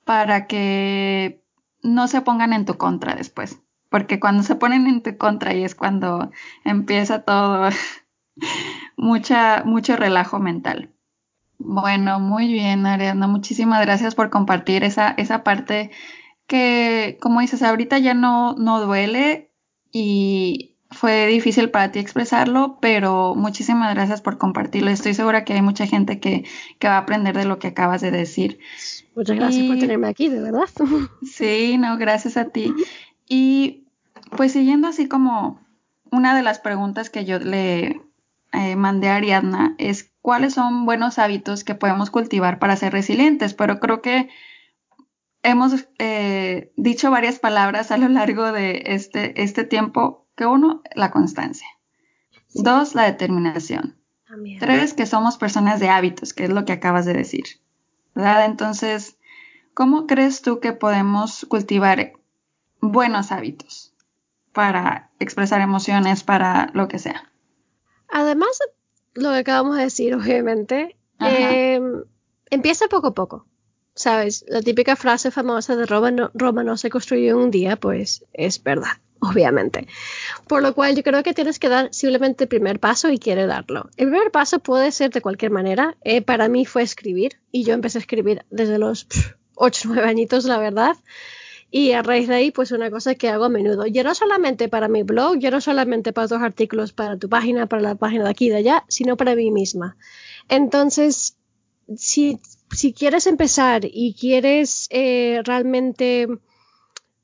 [0.04, 1.44] para que
[1.84, 3.60] no se pongan en tu contra después.
[3.90, 6.32] Porque cuando se ponen en tu contra y es cuando
[6.64, 7.70] empieza todo,
[8.98, 10.92] mucha, mucho relajo mental.
[11.58, 13.28] Bueno, muy bien, Ariana.
[13.28, 15.92] Muchísimas gracias por compartir esa, esa parte
[16.48, 19.52] que, como dices, ahorita ya no, no duele
[19.92, 24.90] y fue difícil para ti expresarlo, pero muchísimas gracias por compartirlo.
[24.92, 26.46] Estoy segura que hay mucha gente que,
[26.80, 28.60] que va a aprender de lo que acabas de decir.
[29.16, 30.68] Muchas gracias por tenerme aquí, de verdad.
[31.24, 32.74] Sí, no, gracias a ti.
[33.28, 33.88] Y
[34.36, 35.60] pues siguiendo así como
[36.12, 38.02] una de las preguntas que yo le
[38.52, 43.54] eh, mandé a Ariadna es cuáles son buenos hábitos que podemos cultivar para ser resilientes,
[43.54, 44.30] pero creo que
[45.44, 51.12] hemos eh, dicho varias palabras a lo largo de este, este tiempo que uno, la
[51.12, 51.68] constancia.
[52.54, 53.98] Dos, la determinación.
[54.60, 57.46] Tres, que somos personas de hábitos, que es lo que acabas de decir.
[58.16, 58.46] ¿Verdad?
[58.46, 59.18] Entonces,
[59.74, 62.14] ¿cómo crees tú que podemos cultivar
[62.92, 63.94] buenos hábitos
[64.54, 67.32] para expresar emociones, para lo que sea?
[68.10, 68.58] Además,
[69.14, 72.04] lo que acabamos de decir, obviamente, em,
[72.50, 73.46] empieza poco a poco.
[73.98, 74.44] ¿Sabes?
[74.50, 78.26] La típica frase famosa de Roma no, Roma no se construyó en un día, pues
[78.34, 79.88] es verdad obviamente.
[80.48, 83.46] Por lo cual yo creo que tienes que dar simplemente el primer paso y quiere
[83.46, 83.90] darlo.
[83.98, 85.98] El primer paso puede ser de cualquier manera.
[86.04, 89.08] Eh, para mí fue escribir y yo empecé a escribir desde los
[89.56, 90.96] 8 o 9 añitos, la verdad.
[91.78, 93.86] Y a raíz de ahí, pues una cosa que hago a menudo.
[93.86, 97.66] Ya no solamente para mi blog, ya no solamente para otros artículos para tu página,
[97.68, 99.98] para la página de aquí y de allá, sino para mí misma.
[100.48, 101.36] Entonces,
[101.98, 102.40] si,
[102.72, 106.30] si quieres empezar y quieres eh, realmente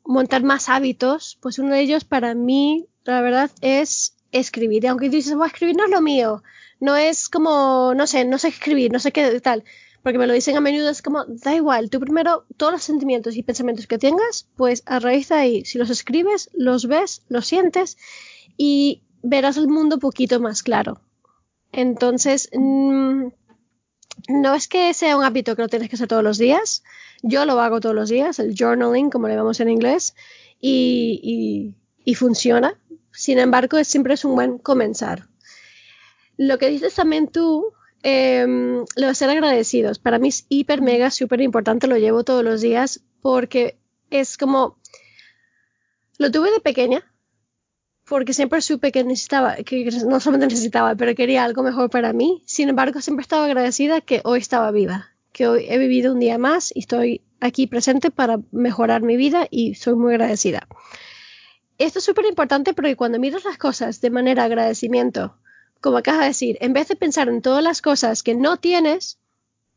[0.04, 4.84] montar más hábitos, pues uno de ellos para mí, la verdad, es escribir.
[4.84, 6.44] Y aunque dices, a escribir no es lo mío,
[6.82, 9.64] no es como, no sé, no sé escribir, no sé qué tal,
[10.04, 13.36] porque me lo dicen a menudo, es como, da igual, tú primero todos los sentimientos
[13.36, 17.46] y pensamientos que tengas, pues a raíz de ahí, si los escribes, los ves, los
[17.46, 17.98] sientes
[18.58, 21.02] y verás el mundo un poquito más claro.
[21.72, 23.28] Entonces, mm,
[24.28, 26.84] no es que sea un hábito que lo tienes que hacer todos los días.
[27.22, 30.16] Yo lo hago todos los días, el journaling, como le llamamos en inglés,
[30.60, 32.80] y, y, funciona.
[33.12, 35.28] Sin embargo, es, siempre es un buen comenzar.
[36.38, 38.46] Lo que dices también tú, eh,
[38.96, 40.00] lo de ser agradecidos.
[40.00, 41.88] Para mí es hiper, mega, súper importante.
[41.88, 43.78] Lo llevo todos los días porque
[44.10, 44.78] es como...
[46.18, 47.04] Lo tuve de pequeña,
[48.06, 52.44] porque siempre supe que necesitaba, que no solamente necesitaba, pero quería algo mejor para mí.
[52.46, 56.38] Sin embargo, siempre estaba agradecida que hoy estaba viva, que hoy he vivido un día
[56.38, 60.68] más y estoy aquí presente para mejorar mi vida y soy muy agradecida.
[61.78, 65.38] Esto es súper importante porque cuando miras las cosas de manera agradecimiento,
[65.82, 69.18] como acabas de decir, en vez de pensar en todas las cosas que no tienes,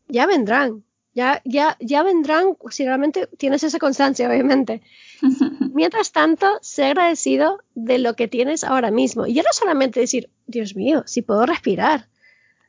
[0.09, 0.85] ya vendrán.
[1.15, 4.83] Ya, ya, ya vendrán si realmente tienes esa constancia, obviamente.
[5.73, 9.25] Mientras tanto, sé agradecido de lo que tienes ahora mismo.
[9.27, 12.09] Y ya no solamente decir, Dios mío, si puedo respirar,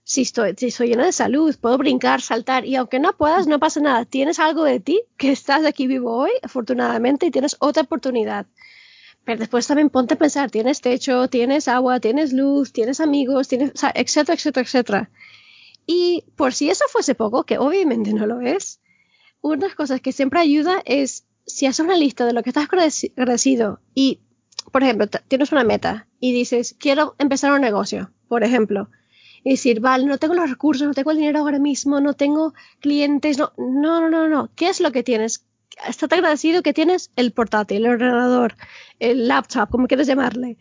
[0.04, 3.58] si estoy, si soy llena de salud, puedo brincar, saltar, y aunque no puedas, no
[3.58, 4.06] pasa nada.
[4.06, 8.46] Tienes algo de ti que estás aquí vivo hoy, afortunadamente, y tienes otra oportunidad.
[9.26, 13.72] Pero después también ponte a pensar, tienes techo, tienes agua, tienes luz, tienes amigos, tienes,
[13.96, 15.10] etcétera, etcétera, etcétera.
[15.88, 18.80] Y por si eso fuese poco, que obviamente no lo es,
[19.42, 22.50] una de las cosas que siempre ayuda es si haces una lista de lo que
[22.50, 24.22] estás agradecido y,
[24.72, 28.90] por ejemplo, tienes una meta y dices, quiero empezar un negocio, por ejemplo,
[29.44, 32.54] y decir, vale, no tengo los recursos, no tengo el dinero ahora mismo, no tengo
[32.80, 34.50] clientes, no, no, no, no.
[34.56, 35.46] ¿Qué es lo que tienes?
[35.88, 38.56] Estate agradecido que tienes el portátil, el ordenador,
[39.00, 40.58] el laptop, como quieres llamarle,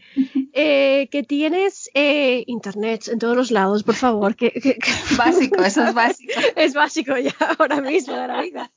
[0.53, 4.35] eh, que tienes eh, internet en todos los lados, por favor.
[4.35, 4.53] Que,
[5.17, 6.33] básico, eso es básico.
[6.57, 8.73] es básico ya ahora mismo de la vida.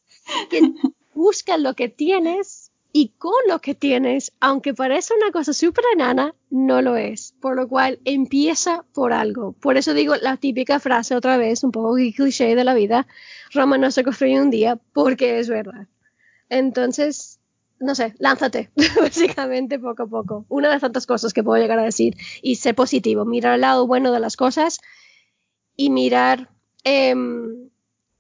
[0.49, 0.61] Que
[1.13, 6.33] busca lo que tienes y con lo que tienes, aunque parece una cosa súper enana,
[6.49, 7.33] no lo es.
[7.41, 9.53] Por lo cual empieza por algo.
[9.53, 13.07] Por eso digo la típica frase otra vez, un poco cliché de la vida,
[13.53, 15.87] Roma no se construye un día porque es verdad.
[16.49, 17.39] Entonces,
[17.79, 20.45] no sé, lánzate, básicamente poco a poco.
[20.49, 23.61] Una de las tantas cosas que puedo llegar a decir y ser positivo, mirar el
[23.61, 24.79] lado bueno de las cosas
[25.75, 26.49] y mirar,
[26.83, 27.13] eh,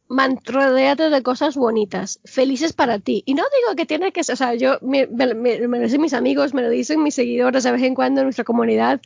[0.09, 3.23] rodeate de cosas bonitas, felices para ti.
[3.25, 6.53] Y no digo que tiene que ser, o sea, yo, me, lo dicen mis amigos,
[6.53, 9.01] me lo dicen mis seguidores de vez en cuando en nuestra comunidad.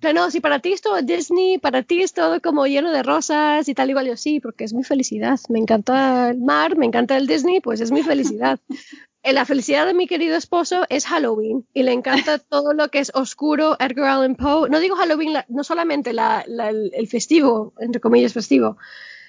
[0.00, 3.02] Pero no, si para ti es todo Disney, para ti es todo como lleno de
[3.02, 5.38] rosas y tal, igual yo sí, porque es mi felicidad.
[5.48, 8.60] Me encanta el mar, me encanta el Disney, pues es mi felicidad.
[9.32, 13.10] la felicidad de mi querido esposo es Halloween y le encanta todo lo que es
[13.14, 14.68] oscuro, Edgar Allan Poe.
[14.68, 18.76] No digo Halloween, no solamente el, festivo, entre comillas festivo,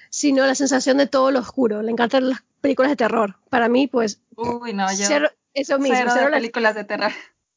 [0.09, 1.81] sino la sensación de todo lo oscuro.
[1.81, 3.35] Le encantan las películas de terror.
[3.49, 4.21] Para mí, pues...
[4.35, 5.27] Uy, no, yo...
[5.53, 5.97] eso mismo.
[6.13, 7.11] Cero películas de terror.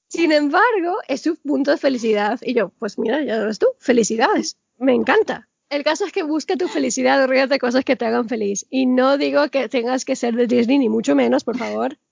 [0.09, 2.41] Sin embargo, es su punto de felicidad.
[2.43, 4.57] Y yo, pues mira, ya ves tú, felicidades.
[4.79, 5.49] Me encanta.
[5.69, 8.67] El caso es que busca tu felicidad, ríete de cosas que te hagan feliz.
[8.71, 11.99] Y no digo que tengas que ser de Disney, ni mucho menos, por favor.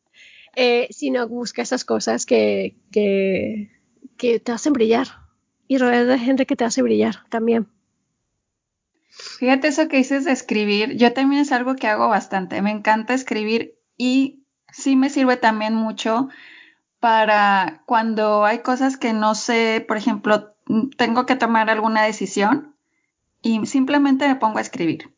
[0.56, 3.70] Eh, sino busca esas cosas que, que,
[4.16, 5.06] que te hacen brillar
[5.68, 7.68] y rodear de gente que te hace brillar también.
[9.38, 13.14] Fíjate eso que dices de escribir, yo también es algo que hago bastante, me encanta
[13.14, 16.28] escribir y sí me sirve también mucho
[17.00, 20.54] para cuando hay cosas que no sé, por ejemplo,
[20.96, 22.76] tengo que tomar alguna decisión
[23.42, 25.12] y simplemente me pongo a escribir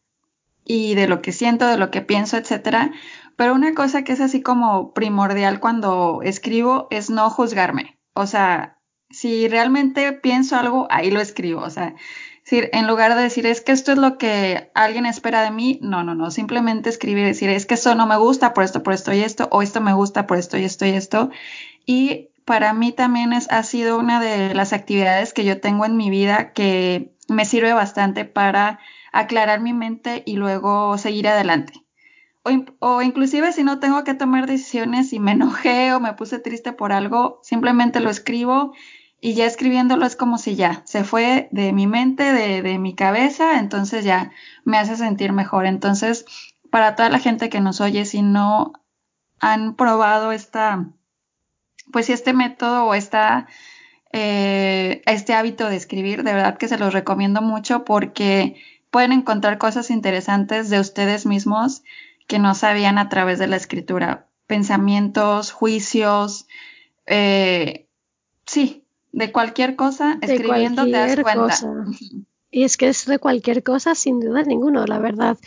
[0.64, 2.92] y de lo que siento, de lo que pienso, etcétera.
[3.36, 7.98] Pero una cosa que es así como primordial cuando escribo es no juzgarme.
[8.12, 11.62] O sea, si realmente pienso algo, ahí lo escribo.
[11.62, 11.94] O sea,
[12.50, 16.02] en lugar de decir es que esto es lo que alguien espera de mí, no,
[16.02, 16.30] no, no.
[16.30, 19.48] Simplemente escribir, decir es que eso no me gusta por esto, por esto y esto,
[19.52, 21.30] o esto me gusta por esto y esto y esto.
[21.86, 25.96] Y para mí también es, ha sido una de las actividades que yo tengo en
[25.96, 28.80] mi vida que me sirve bastante para
[29.12, 31.84] aclarar mi mente y luego seguir adelante.
[32.78, 36.72] O, inclusive si no tengo que tomar decisiones y me enojé o me puse triste
[36.72, 38.72] por algo, simplemente lo escribo
[39.20, 42.94] y ya escribiéndolo es como si ya se fue de mi mente, de, de mi
[42.94, 44.30] cabeza, entonces ya
[44.64, 45.66] me hace sentir mejor.
[45.66, 46.24] Entonces,
[46.70, 48.72] para toda la gente que nos oye, si no
[49.40, 50.86] han probado esta,
[51.92, 53.46] pues este método o esta,
[54.12, 58.56] eh, este hábito de escribir, de verdad que se los recomiendo mucho porque
[58.90, 61.82] pueden encontrar cosas interesantes de ustedes mismos
[62.26, 64.28] que no sabían a través de la escritura.
[64.46, 66.46] Pensamientos, juicios,
[67.06, 67.86] eh,
[68.46, 71.56] sí, de cualquier cosa, escribiendo te das cuenta.
[72.50, 75.38] Y es que es de cualquier cosa, sin duda ninguno, la verdad.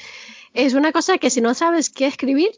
[0.54, 2.52] Es una cosa que si no sabes qué escribir,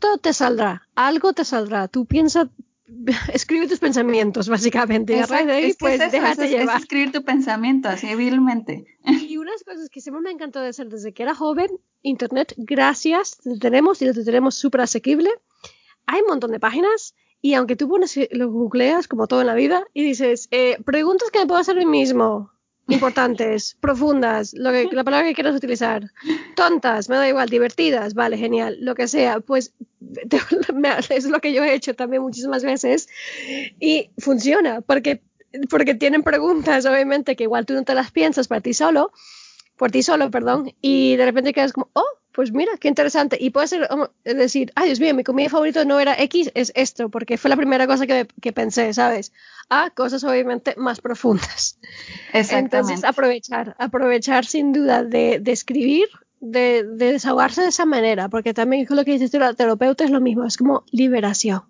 [0.00, 1.88] todo te saldrá, algo te saldrá.
[1.88, 2.48] Tú piensas,
[3.32, 5.14] escribe tus pensamientos, básicamente.
[5.14, 6.76] y de ahí, pues déjate llevar.
[6.76, 8.86] Es escribir tu pensamiento, así vilmente.
[9.28, 11.68] Y unas cosas cosas que siempre me encantó de hacer desde que era joven.
[12.02, 15.30] Internet, gracias, lo tenemos y lo tenemos súper asequible.
[16.06, 19.54] Hay un montón de páginas y aunque tú pones, lo googleas como todo en la
[19.54, 22.50] vida y dices, eh, preguntas que me puedo hacer a mí mismo,
[22.88, 26.10] importantes, profundas, lo que, la palabra que quieras utilizar,
[26.56, 29.74] tontas, me da igual, divertidas, vale, genial, lo que sea, pues
[31.10, 33.08] es lo que yo he hecho también muchísimas veces
[33.78, 35.22] y funciona, porque,
[35.68, 39.12] porque tienen preguntas, obviamente, que igual tú no te las piensas para ti solo,
[39.76, 43.36] por ti solo, perdón, y de repente quedas como, oh, pues mira, qué interesante.
[43.40, 43.88] Y puede ser
[44.22, 47.56] decir, ay, Dios mío, mi comida favorita no era X, es esto, porque fue la
[47.56, 49.32] primera cosa que, que pensé, ¿sabes?
[49.68, 51.80] A cosas obviamente más profundas.
[52.32, 52.76] Exactamente.
[52.76, 56.06] Entonces, aprovechar, aprovechar sin duda de, de escribir,
[56.38, 60.10] de, de, desahogarse de esa manera, porque también con lo que dices la terapeuta es
[60.12, 61.64] lo mismo, es como liberación.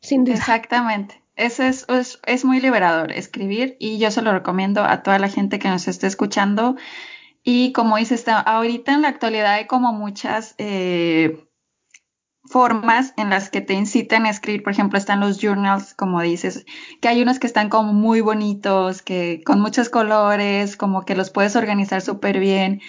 [0.00, 0.36] Sin duda.
[0.36, 1.22] Exactamente.
[1.36, 5.68] Es, es muy liberador, escribir, y yo se lo recomiendo a toda la gente que
[5.68, 6.76] nos esté escuchando
[7.42, 11.48] y como dices, ahorita en la actualidad hay como muchas eh,
[12.48, 14.62] formas en las que te incitan a escribir.
[14.62, 16.64] Por ejemplo, están los journals, como dices,
[17.00, 21.30] que hay unos que están como muy bonitos, que con muchos colores, como que los
[21.30, 22.80] puedes organizar súper bien.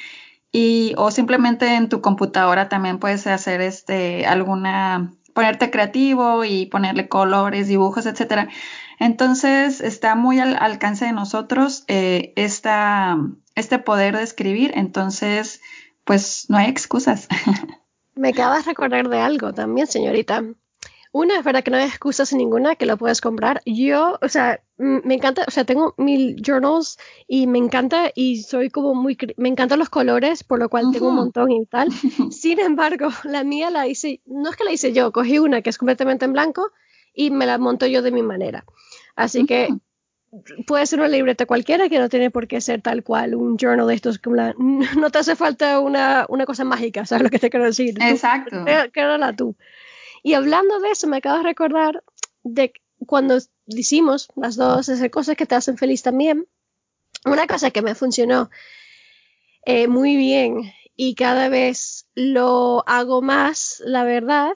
[0.52, 7.08] Y, o simplemente en tu computadora también puedes hacer este, alguna, ponerte creativo y ponerle
[7.08, 8.50] colores, dibujos, etcétera.
[9.00, 13.18] Entonces, está muy al alcance de nosotros eh, esta,
[13.60, 15.62] este poder de escribir, entonces,
[16.04, 17.28] pues no hay excusas.
[18.16, 20.44] Me acabas de recordar de algo también, señorita.
[21.12, 23.62] Una es verdad que no hay excusas ninguna que lo puedes comprar.
[23.66, 28.70] Yo, o sea, me encanta, o sea, tengo mil journals y me encanta y soy
[28.70, 31.90] como muy, me encantan los colores, por lo cual tengo un montón y tal.
[32.32, 35.72] Sin embargo, la mía la hice, no es que la hice yo, cogí una que
[35.72, 36.72] es completamente en blanco
[37.14, 38.66] y me la monto yo de mi manera.
[39.16, 39.70] Así que
[40.68, 43.88] puede ser una libreta cualquiera que no tiene por qué ser tal cual un journal
[43.88, 44.54] de estos como la,
[44.98, 48.66] no te hace falta una, una, cosa mágica sabes lo que te quiero decir exacto.
[48.92, 49.56] créala tú.
[50.22, 52.04] Y hablando de eso me acabo de recordar
[52.44, 52.74] de
[53.06, 53.38] cuando
[53.68, 56.48] hicimos las dos esas cosas que te hacen feliz también.
[57.26, 58.50] Una cosa que me funcionó
[59.66, 64.54] eh, muy bien y cada vez lo hago más la verdad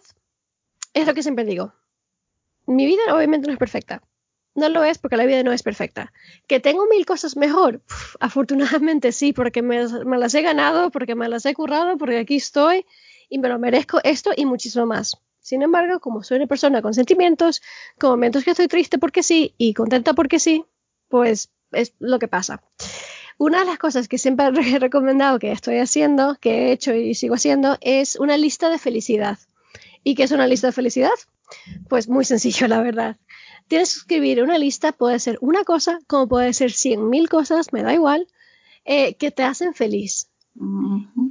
[0.94, 1.74] es lo que siempre digo.
[2.66, 4.02] Mi vida obviamente no es perfecta
[4.56, 6.14] no lo es porque la vida no es perfecta.
[6.48, 7.82] ¿Que tengo mil cosas mejor?
[8.20, 12.86] afortunadamente sí, porque me, las he ganado, porque me las he currado, porque aquí estoy
[13.30, 15.18] y me lo merezco esto y muchísimo más.
[15.42, 17.62] Sin embargo, como soy una persona con sentimientos,
[18.00, 20.66] con momentos que estoy triste porque sí y contenta porque sí,
[21.10, 22.64] pues es lo que pasa.
[23.38, 27.16] Una de las cosas que siempre he recomendado que estoy haciendo, que he hecho y
[27.16, 29.40] sigo haciendo, es una lista de felicidad.
[30.04, 31.12] ¿Y qué es una lista de felicidad?
[31.90, 33.18] Pues muy sencillo, la verdad.
[33.68, 37.74] Tienes que escribir una lista, puede ser una cosa, como puede ser cien mil cosas,
[37.74, 38.28] me da igual,
[38.86, 40.30] eh, que te hacen feliz.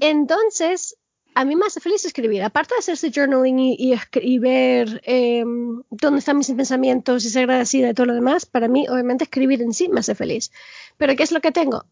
[0.00, 0.96] Entonces,
[1.34, 2.42] a mí me hace feliz escribir.
[2.42, 7.94] Aparte de hacerse journaling y, ver em, dónde están mis pensamientos y ser agradecida y
[7.94, 10.50] todo lo demás, para mí, obviamente, escribir en sí me hace feliz.
[10.96, 11.84] Pero, ¿qué es lo que tengo?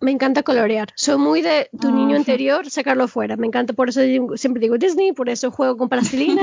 [0.00, 0.92] Me encanta colorear.
[0.96, 3.36] Soy muy de tu niño interior, sacarlo fuera.
[3.36, 4.00] Me encanta, por eso
[4.34, 6.42] siempre digo Disney, por eso juego con plastilina,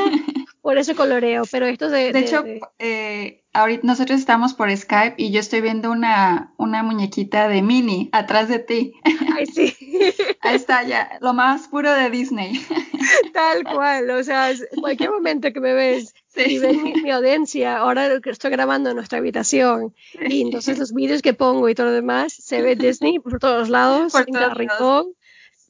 [0.70, 1.46] por eso coloreo.
[1.50, 2.14] Pero esto de.
[2.14, 2.44] De, hecho,
[2.78, 8.10] Eh, ahorita nosotros estamos por Skype y yo estoy viendo una, una muñequita de Minnie
[8.12, 8.94] atrás de ti.
[9.36, 9.76] Ay, sí.
[10.42, 12.64] Ahí está ya, lo más puro de Disney.
[13.34, 18.30] Tal cual, o sea, cualquier momento que me ves y ves mi, audiencia, ahora que
[18.30, 19.96] estoy grabando en nuestra habitación
[20.30, 23.70] y entonces los vídeos que pongo y todo lo demás, se ve Disney por todos
[23.70, 25.08] lados, por en cada rincón.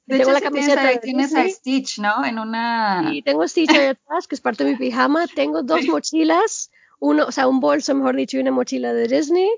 [0.09, 2.25] De tengo la camiseta tienes, tienes a Stitch, ¿no?
[2.25, 3.09] En una...
[3.13, 5.27] Y tengo Stitch ahí atrás, que es parte de mi pijama.
[5.27, 9.49] Tengo dos mochilas uno, o sea, un bolso, mejor dicho, y una mochila de Disney.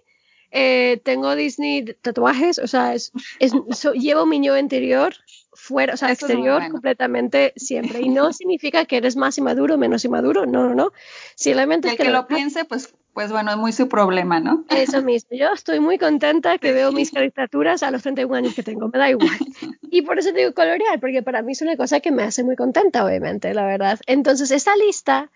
[0.51, 3.53] Eh, tengo Disney tatuajes, o sea, es, es
[3.95, 5.15] llevo mi yo interior
[5.53, 8.01] fuera, o sea, exterior completamente siempre.
[8.01, 10.91] Y no significa que eres más inmaduro o menos inmaduro, no, no, no.
[11.35, 14.65] Simplemente es que, lo, piense, pues, pues bueno, es muy su problema, ¿no?
[14.69, 15.37] Eso mismo.
[15.37, 18.99] Yo estoy muy contenta que veo mis caricaturas a los 31 años que tengo, me
[18.99, 19.29] da igual.
[19.93, 22.55] Y por eso digo colorear, porque para mí es una cosa que me hace muy
[22.55, 23.99] contenta, obviamente, la verdad.
[24.07, 25.29] Entonces, esta lista,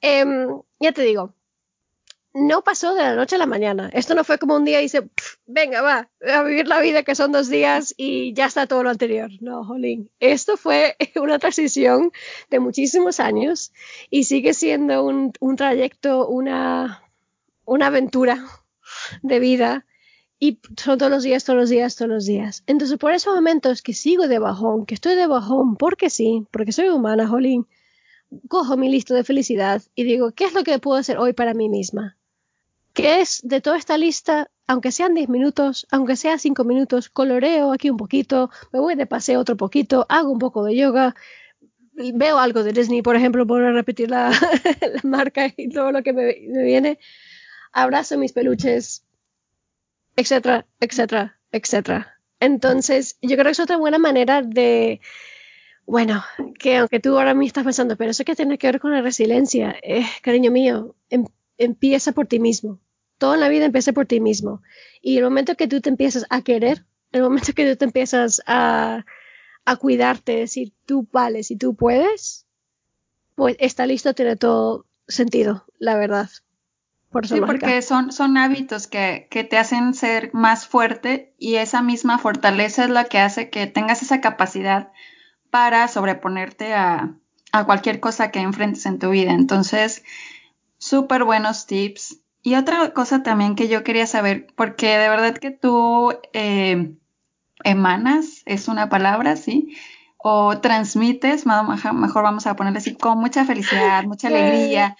[0.00, 0.24] eh,
[0.80, 1.32] ya te digo,
[2.34, 3.90] no pasó de la noche a la mañana.
[3.92, 5.08] Esto no fue como un día y dice,
[5.46, 8.90] venga, va, a vivir la vida que son dos días y ya está todo lo
[8.90, 9.30] anterior.
[9.40, 10.10] No, jolín.
[10.18, 12.10] Esto fue una transición
[12.50, 13.72] de muchísimos años
[14.10, 17.01] y sigue siendo un, un trayecto, una,
[17.64, 18.44] una aventura
[19.22, 19.86] de vida
[20.38, 22.64] y son todos los días, todos los días, todos los días.
[22.66, 26.72] Entonces, por esos momentos que sigo de bajón, que estoy de bajón, porque sí, porque
[26.72, 27.66] soy humana, jolín,
[28.48, 31.54] cojo mi lista de felicidad y digo, ¿qué es lo que puedo hacer hoy para
[31.54, 32.16] mí misma?
[32.92, 37.72] ¿Qué es de toda esta lista aunque sean 10 minutos, aunque sea 5 minutos, coloreo
[37.72, 41.14] aquí un poquito, me voy de paseo otro poquito, hago un poco de yoga,
[41.92, 44.30] veo algo de Disney, por ejemplo, por repetir la,
[44.80, 46.98] la marca y todo lo que me, me viene,
[47.72, 49.04] abrazo mis peluches,
[50.16, 52.18] etcétera, etcétera, etcétera.
[52.40, 55.00] Entonces, yo creo que es otra buena manera de,
[55.86, 56.24] bueno,
[56.58, 59.02] que aunque tú ahora mismo estás pensando, pero eso que tiene que ver con la
[59.02, 61.26] resiliencia, eh, cariño mío, em,
[61.58, 62.80] empieza por ti mismo.
[63.18, 64.62] Todo en la vida empieza por ti mismo.
[65.00, 68.42] Y el momento que tú te empiezas a querer, el momento que tú te empiezas
[68.46, 69.04] a,
[69.64, 72.46] a cuidarte, decir tú vales y tú puedes,
[73.34, 76.28] pues está listo, tiene todo sentido, la verdad.
[77.12, 81.82] Por sí, porque son, son hábitos que, que, te hacen ser más fuerte y esa
[81.82, 84.92] misma fortaleza es la que hace que tengas esa capacidad
[85.50, 87.14] para sobreponerte a,
[87.52, 89.32] a cualquier cosa que enfrentes en tu vida.
[89.32, 90.02] Entonces,
[90.78, 92.18] súper buenos tips.
[92.42, 96.96] Y otra cosa también que yo quería saber, porque de verdad que tú eh,
[97.62, 99.76] emanas, es una palabra, ¿sí?
[100.16, 104.96] O transmites, mejor vamos a ponerle así, con mucha felicidad, mucha alegría.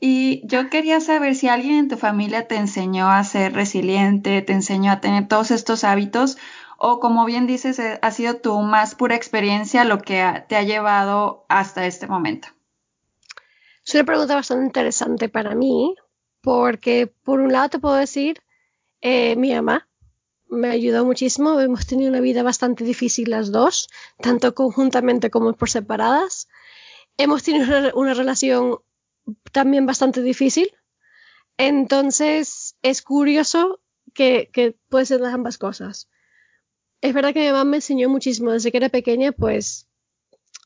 [0.00, 4.52] Y yo quería saber si alguien en tu familia te enseñó a ser resiliente, te
[4.52, 6.36] enseñó a tener todos estos hábitos,
[6.78, 10.62] o como bien dices, eh, ha sido tu más pura experiencia lo que te ha
[10.62, 12.48] llevado hasta este momento.
[13.86, 15.94] Es una pregunta bastante interesante para mí,
[16.42, 18.42] porque por un lado te puedo decir,
[19.00, 19.88] eh, mi mamá
[20.48, 23.88] me ayudó muchísimo, hemos tenido una vida bastante difícil las dos,
[24.20, 26.48] tanto conjuntamente como por separadas.
[27.16, 28.78] Hemos tenido una relación
[29.52, 30.70] también bastante difícil.
[31.58, 33.80] Entonces es curioso
[34.14, 36.08] que, que puede ser las ambas cosas.
[37.00, 39.88] Es verdad que mi mamá me enseñó muchísimo desde que era pequeña, pues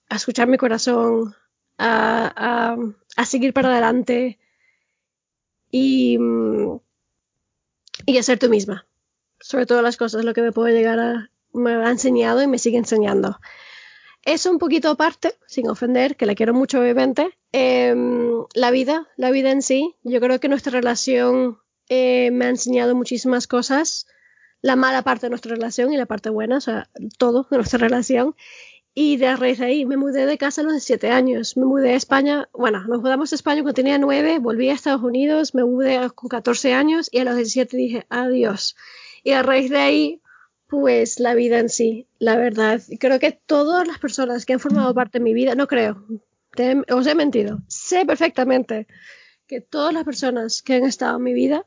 [0.09, 1.35] a escuchar mi corazón,
[1.79, 2.77] a,
[3.17, 4.39] a, seguir para adelante
[5.71, 6.19] y,
[8.07, 8.87] y a ser tú misma.
[9.41, 12.59] Sobre todas las cosas, lo que me puede llegar a, me ha enseñado y me
[12.59, 13.39] sigue enseñando.
[14.23, 17.39] Es un poquito aparte, sin ofender, que la quiero mucho obviamente.
[17.53, 17.95] Eh,
[18.55, 22.95] la vida, la vida en sí, yo creo que nuestra relación eh, me ha enseñado
[22.95, 24.07] muchísimas cosas.
[24.63, 26.89] La mala parte de nuestra relación y la parte buena, o sea,
[27.19, 28.35] todo de nuestra relación.
[28.93, 31.57] Y de raíz de ahí me mudé de casa a los 17 años.
[31.57, 35.03] Me mudé a España, bueno, nos mudamos a España cuando tenía 9, volví a Estados
[35.03, 38.77] Unidos, me mudé con 14 años y a los 17 dije adiós.
[39.23, 40.21] Y a raíz de ahí
[40.67, 42.81] pues la vida en sí, la verdad.
[43.01, 46.07] Creo que todas las personas que han formado parte de mi vida, no creo,
[46.91, 48.87] os he mentido, sé perfectamente
[49.47, 51.67] que todas las personas que han estado en mi vida,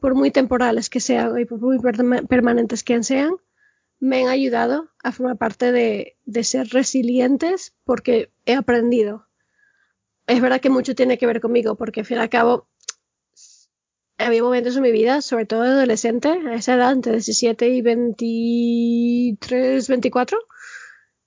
[0.00, 1.78] por muy temporales que sean y por muy
[2.28, 3.36] permanentes que sean,
[4.00, 9.28] me han ayudado a formar parte de, de ser resilientes porque he aprendido.
[10.26, 12.68] Es verdad que mucho tiene que ver conmigo, porque al fin y al cabo
[14.18, 19.88] había momentos en mi vida, sobre todo adolescente, a esa edad, entre 17 y 23,
[19.88, 20.38] 24,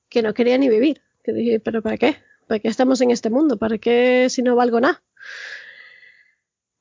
[0.10, 1.02] que no quería ni vivir.
[1.24, 2.18] Que dije, ¿pero para qué?
[2.48, 3.58] ¿Para qué estamos en este mundo?
[3.58, 5.04] ¿Para qué si no valgo nada?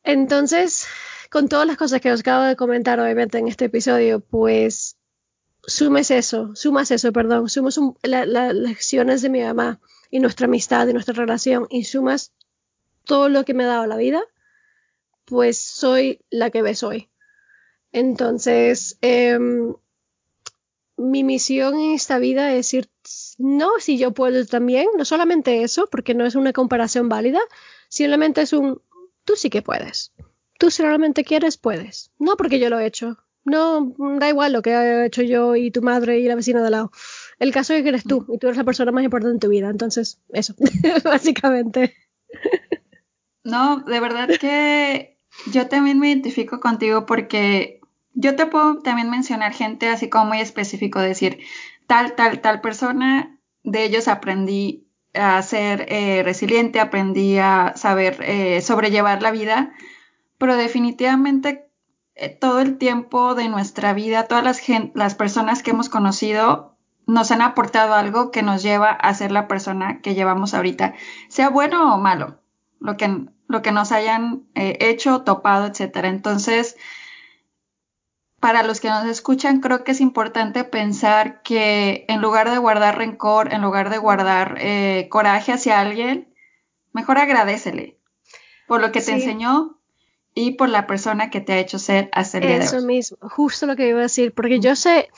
[0.04, 0.86] Entonces,
[1.30, 4.96] con todas las cosas que os acabo de comentar obviamente en este episodio, pues
[5.66, 10.92] sumes eso, sumas eso, perdón, sumas las lecciones de mi mamá y nuestra amistad y
[10.92, 12.32] nuestra relación y sumas
[13.04, 14.22] todo lo que me ha dado la vida
[15.26, 17.10] pues soy la que ves hoy.
[17.92, 19.38] Entonces, eh,
[20.96, 22.88] mi misión en esta vida es decir,
[23.38, 27.40] no, si yo puedo también, no solamente eso, porque no es una comparación válida,
[27.88, 28.80] simplemente es un,
[29.24, 30.12] tú sí que puedes.
[30.58, 32.10] Tú si realmente quieres, puedes.
[32.18, 33.18] No porque yo lo he hecho.
[33.44, 36.66] No, da igual lo que he hecho yo y tu madre y la vecina de
[36.66, 36.92] al lado.
[37.38, 39.48] El caso es que eres tú y tú eres la persona más importante en tu
[39.48, 39.68] vida.
[39.68, 40.54] Entonces, eso,
[41.04, 41.94] básicamente.
[43.44, 45.18] No, de verdad que
[45.52, 47.80] yo también me identifico contigo porque
[48.14, 51.38] yo te puedo también mencionar gente así como muy específico, decir,
[51.86, 58.60] tal, tal, tal persona, de ellos aprendí a ser eh, resiliente, aprendí a saber eh,
[58.60, 59.72] sobrellevar la vida,
[60.38, 61.68] pero definitivamente
[62.14, 64.60] eh, todo el tiempo de nuestra vida, todas las,
[64.94, 66.76] las personas que hemos conocido
[67.06, 70.94] nos han aportado algo que nos lleva a ser la persona que llevamos ahorita,
[71.28, 72.40] sea bueno o malo,
[72.80, 76.08] lo que lo que nos hayan hecho, topado, etcétera.
[76.08, 76.76] Entonces,
[78.46, 82.96] para los que nos escuchan, creo que es importante pensar que en lugar de guardar
[82.96, 86.32] rencor, en lugar de guardar eh, coraje hacia alguien,
[86.92, 87.98] mejor agradecele
[88.68, 89.80] por lo que te enseñó
[90.32, 93.66] y por la persona que te ha hecho ser hasta el día Eso mismo, justo
[93.66, 95.08] lo que iba a decir, porque yo sé,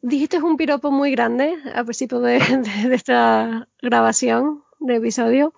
[0.00, 5.54] dijiste un piropo muy grande al principio de, de esta grabación de episodio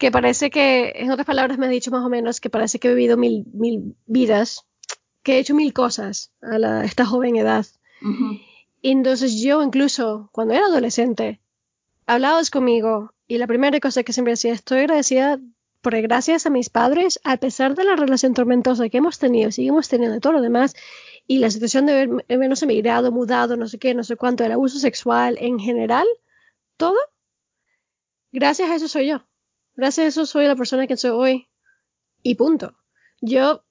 [0.00, 2.88] que parece que, en otras palabras me ha dicho más o menos que parece que
[2.88, 4.67] he vivido mil, mil vidas,
[5.28, 7.66] que he hecho mil cosas a la, esta joven edad.
[8.80, 11.38] Y entonces yo incluso cuando era adolescente,
[12.06, 15.38] hablabas conmigo y la primera cosa que siempre decía, estoy agradecida
[15.82, 19.90] porque gracias a mis padres, a pesar de la relación tormentosa que hemos tenido, seguimos
[19.90, 20.74] teniendo todo lo demás,
[21.26, 24.78] y la situación de habernos emigrado, mudado, no sé qué, no sé cuánto, el abuso
[24.78, 26.06] sexual en general,
[26.78, 26.96] todo,
[28.32, 29.26] gracias a eso soy yo.
[29.76, 31.48] Gracias a eso soy la persona que soy hoy.
[32.22, 32.78] Y punto.
[33.20, 33.62] Yo,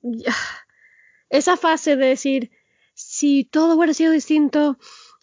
[1.29, 2.51] esa fase de decir,
[2.93, 4.77] si todo hubiera sido distinto,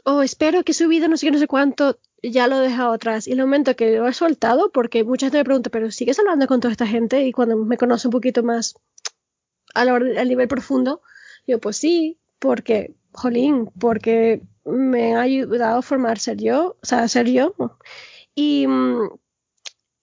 [0.05, 2.93] o espero que su vida no sé qué, no sé cuánto, ya lo he dejado
[2.93, 3.27] atrás.
[3.27, 6.47] Y el momento que lo he soltado, porque mucha gente me pregunta, pero ¿sigues hablando
[6.47, 7.25] con toda esta gente?
[7.25, 8.75] Y cuando me conoce un poquito más
[9.75, 11.03] al nivel profundo,
[11.47, 17.09] yo pues sí, porque, jolín, porque me ha ayudado a formar ser yo, o sea,
[17.09, 17.55] ser yo.
[18.35, 18.67] Y,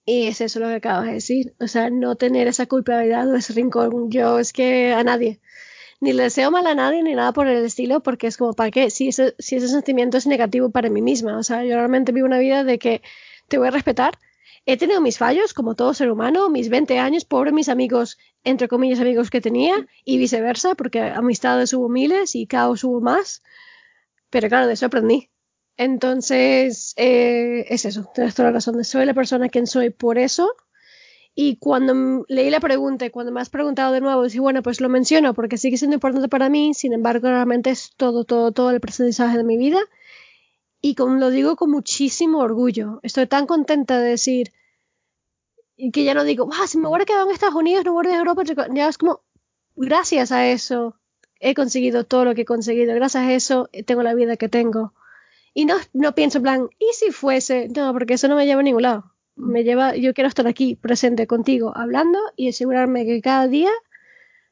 [0.04, 3.36] y es eso lo que acabas de decir, o sea, no tener esa culpabilidad o
[3.36, 4.10] ese rincón.
[4.10, 5.40] Yo es que a nadie,
[6.02, 8.72] ni le deseo mal a nadie ni nada por el estilo, porque es como, ¿para
[8.72, 8.90] qué?
[8.90, 12.26] Si ese, si ese sentimiento es negativo para mí misma, o sea, yo realmente vivo
[12.26, 13.02] una vida de que
[13.46, 14.18] te voy a respetar.
[14.66, 18.66] He tenido mis fallos, como todo ser humano, mis 20 años, pobre mis amigos, entre
[18.66, 23.44] comillas, amigos que tenía, y viceversa, porque amistades hubo miles y caos hubo más.
[24.28, 25.30] Pero claro, de eso aprendí.
[25.76, 28.82] Entonces, eh, es eso, tienes toda la razón.
[28.82, 30.52] Soy la persona quien soy por eso
[31.34, 34.80] y cuando leí la pregunta y cuando me has preguntado de nuevo, dije, bueno, pues
[34.82, 38.70] lo menciono porque sigue siendo importante para mí, sin embargo, realmente es todo, todo, todo
[38.70, 39.80] el aprendizaje de mi vida.
[40.82, 44.52] Y como lo digo con muchísimo orgullo, estoy tan contenta de decir,
[45.92, 48.18] que ya no digo, ah, si me hubiera quedado en Estados Unidos, no hubiera a
[48.18, 48.42] Europa,
[48.74, 49.22] ya es como,
[49.74, 50.96] gracias a eso
[51.40, 54.92] he conseguido todo lo que he conseguido, gracias a eso tengo la vida que tengo.
[55.54, 57.68] Y no, no pienso en plan, ¿y si fuese?
[57.74, 60.76] No, porque eso no me lleva a ningún lado me lleva, yo quiero estar aquí
[60.76, 63.70] presente contigo hablando y asegurarme que cada día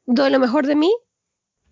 [0.05, 0.93] doy lo mejor de mí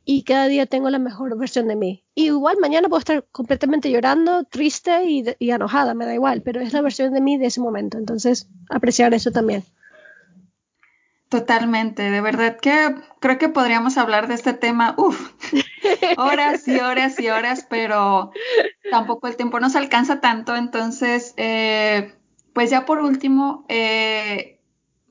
[0.05, 2.03] y cada día tengo la mejor versión de mí.
[2.15, 6.61] Y igual mañana puedo estar completamente llorando, triste y, y enojada, me da igual, pero
[6.61, 7.97] es la versión de mí de ese momento.
[7.97, 9.63] Entonces, apreciar eso también.
[11.29, 15.31] Totalmente, de verdad que creo que podríamos hablar de este tema, uff,
[16.17, 18.31] horas y horas y horas, pero
[18.89, 22.15] tampoco el tiempo nos alcanza tanto, entonces eh,
[22.53, 24.59] pues ya por último, eh,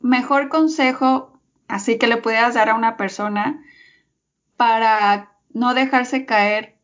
[0.01, 3.65] mejor consejo, así que le puedas dar a una persona
[4.57, 6.77] para no dejarse caer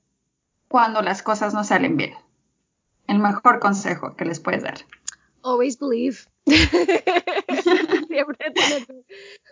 [0.69, 2.15] cuando las cosas no salen bien.
[3.07, 4.79] El mejor consejo que les puedes dar.
[5.43, 6.17] Always believe.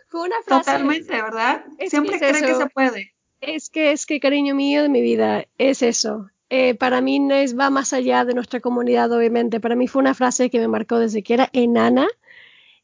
[0.09, 0.65] Fue una frase.
[0.65, 1.65] Totalmente, ¿verdad?
[1.87, 3.15] Siempre cree que se puede.
[3.41, 6.31] Es que, es que, cariño mío de mi vida, es eso.
[6.55, 9.59] Eh, para mí no es, va más allá de nuestra comunidad, obviamente.
[9.59, 12.07] Para mí fue una frase que me marcó desde que era enana.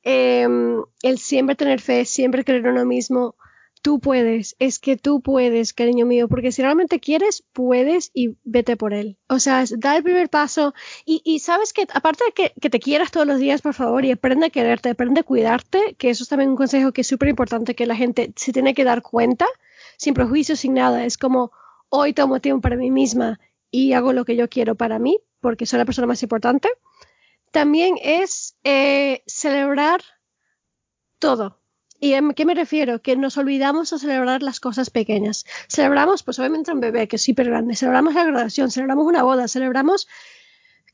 [0.02, 3.36] Em, el siempre tener fe, siempre creer en uno mismo.
[3.82, 8.78] Tú puedes, es que tú puedes, cariño mío, porque si realmente quieres, puedes y vete
[8.78, 9.18] por él.
[9.28, 10.72] O sea, da el primer paso
[11.04, 14.46] y, sabes que, aparte de que, te quieras todos los días, por favor, y aprende
[14.46, 17.74] a quererte, aprende a cuidarte, que eso es también un consejo que es súper importante
[17.74, 19.46] que la gente se tiene que dar cuenta,
[19.98, 21.04] sin prejuicio, sin nada.
[21.04, 21.52] Es como,
[21.90, 23.38] hoy tomo tiempo para mí misma,
[23.70, 26.68] y hago lo que yo quiero para mí, porque soy la persona más importante.
[27.50, 30.02] También es eh, celebrar
[31.18, 31.60] todo.
[32.00, 33.02] ¿Y a qué me refiero?
[33.02, 35.44] Que nos olvidamos de celebrar las cosas pequeñas.
[35.68, 39.48] Celebramos, pues obviamente un bebé que es súper grande, celebramos la graduación, celebramos una boda,
[39.48, 40.06] celebramos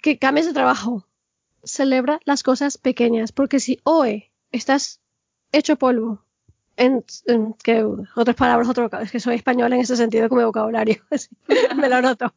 [0.01, 1.07] que cambies de trabajo.
[1.63, 5.01] Celebra las cosas pequeñas, porque si hoy estás
[5.53, 6.24] hecho polvo,
[6.77, 7.05] en,
[7.63, 7.85] que
[8.17, 11.03] otras palabras, otro, es que soy española en ese sentido como vocabulario,
[11.77, 12.35] me lo noto.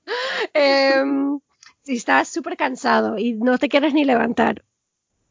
[0.53, 1.39] Em,
[1.83, 4.63] si estás súper cansado y no te quieres ni levantar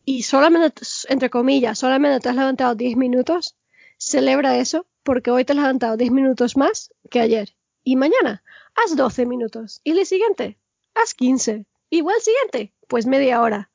[0.09, 3.57] y solamente, entre comillas, solamente te has levantado 10 minutos,
[3.98, 7.57] celebra eso porque hoy te has levantado 10 minutos más que ayer.
[7.82, 8.44] Y mañana,
[8.76, 9.80] haz 12 minutos.
[9.82, 10.59] Y el siguiente,
[10.94, 11.66] haz 15.
[11.90, 13.70] Igual siguiente, pues media hora.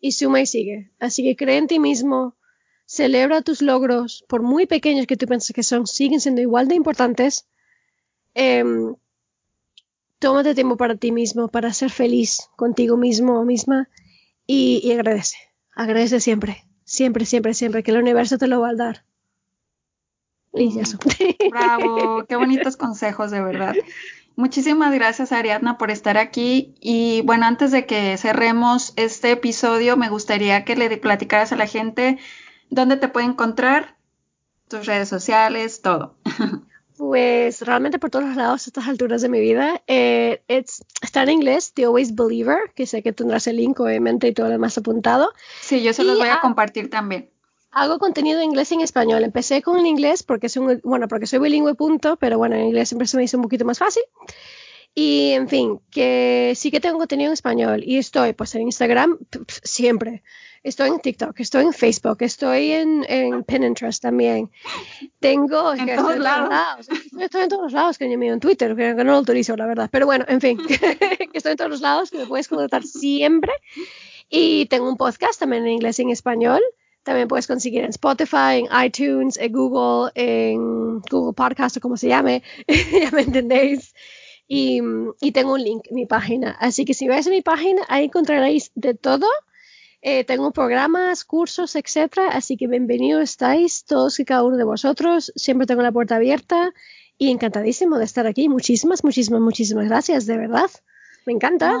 [0.00, 0.90] Y suma y sigue.
[0.98, 2.36] Así que cree en ti mismo,
[2.88, 6.74] celebra tus logros, por muy pequeños que tú pienses que son, siguen siendo igual de
[6.74, 7.46] importantes.
[8.34, 8.64] Eh,
[10.18, 13.90] tómate tiempo para ti mismo, para ser feliz contigo mismo o misma
[14.46, 15.36] y, y, agradece.
[15.74, 19.04] Agradece siempre, siempre, siempre, siempre, que el universo te lo va a dar.
[20.54, 20.78] Y mm.
[20.78, 20.98] eso.
[21.50, 23.74] Bravo, qué bonitos consejos, de verdad.
[24.34, 26.74] Muchísimas gracias, Ariadna, por estar aquí.
[26.80, 31.66] Y bueno, antes de que cerremos este episodio, me gustaría que le platicaras a la
[31.66, 32.18] gente
[32.70, 33.96] ¿Dónde te puede encontrar?
[34.68, 36.16] Tus redes sociales, todo.
[36.98, 39.82] Pues realmente por todos lados a estas alturas de mi vida.
[39.86, 44.34] Eh, está en inglés, The Always Believer, que sé que tendrás el link obviamente y
[44.34, 45.32] todo lo demás apuntado.
[45.60, 47.30] Sí, yo se los voy a compartir también.
[47.70, 49.22] hago contenido en inglés y en español.
[49.22, 52.88] Empecé con el inglés porque, soy, bueno, porque soy bilingüe, punto, pero bueno, en inglés
[52.88, 54.02] siempre se me hizo un poquito más fácil.
[54.94, 59.18] Y en fin, que sí que tengo contenido en español y estoy pues en Instagram
[59.62, 60.24] siempre.
[60.68, 64.50] Estoy en TikTok, estoy en Facebook, estoy en, en Pinterest también.
[65.18, 65.72] Tengo...
[65.72, 66.88] En todos lados.
[67.18, 69.88] Estoy en todos lados, que mío, en Twitter, que, no lo autorizo, la verdad.
[69.90, 70.60] Pero bueno, en fin,
[71.32, 73.50] estoy en todos los lados, que me puedes contactar siempre.
[74.28, 76.60] Y tengo un podcast también en inglés y en español.
[77.02, 82.08] También puedes conseguir en Spotify, en iTunes, en Google, en Google Podcast o como se
[82.08, 82.42] llame,
[82.92, 83.94] ya me entendéis.
[84.46, 84.82] Y,
[85.22, 86.50] y, tengo un link, mi página.
[86.60, 89.26] Así que si vais a mi página, ahí encontraréis de todo.
[90.00, 92.28] Eh, tengo programas, cursos, etcétera.
[92.28, 95.32] Así que bienvenidos estáis todos y cada uno de vosotros.
[95.34, 96.72] Siempre tengo la puerta abierta
[97.16, 98.48] y encantadísimo de estar aquí.
[98.48, 100.70] Muchísimas, muchísimas, muchísimas gracias, de verdad.
[101.26, 101.76] Me encanta.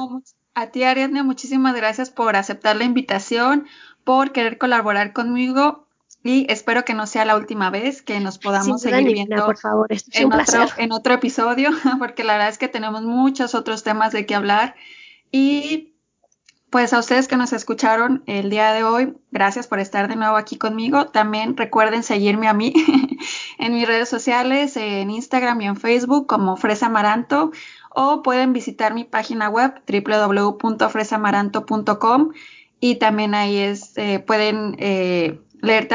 [0.54, 3.66] a ti, Ariadne, muchísimas gracias por aceptar la invitación,
[4.02, 5.86] por querer colaborar conmigo
[6.24, 9.86] y espero que no sea la última vez que nos podamos seguir viendo por favor.
[9.90, 14.26] en, otro, en otro episodio, porque la verdad es que tenemos muchos otros temas de
[14.26, 14.74] qué hablar.
[15.30, 15.94] Y
[16.70, 20.36] pues a ustedes que nos escucharon el día de hoy, gracias por estar de nuevo
[20.36, 21.06] aquí conmigo.
[21.06, 22.74] También recuerden seguirme a mí
[23.58, 27.52] en mis redes sociales, en Instagram y en Facebook como Fresa Amaranto,
[27.90, 32.32] o pueden visitar mi página web www.fresamaranto.com
[32.80, 35.88] y también ahí es, eh, pueden eh, leer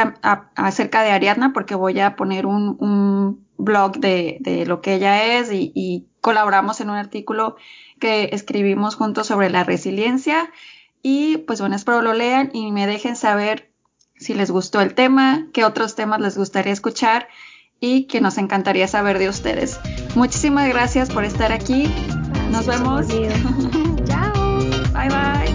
[0.56, 6.08] acerca de Ariadna porque voy a poner un, blog de, lo que ella es y,
[6.20, 7.58] colaboramos en un artículo
[8.04, 10.52] que escribimos juntos sobre la resiliencia
[11.02, 13.72] y pues bueno, espero lo lean y me dejen saber
[14.18, 17.30] si les gustó el tema, qué otros temas les gustaría escuchar
[17.80, 19.80] y que nos encantaría saber de ustedes.
[20.16, 21.90] Muchísimas gracias por estar aquí.
[22.52, 23.08] Nos vemos.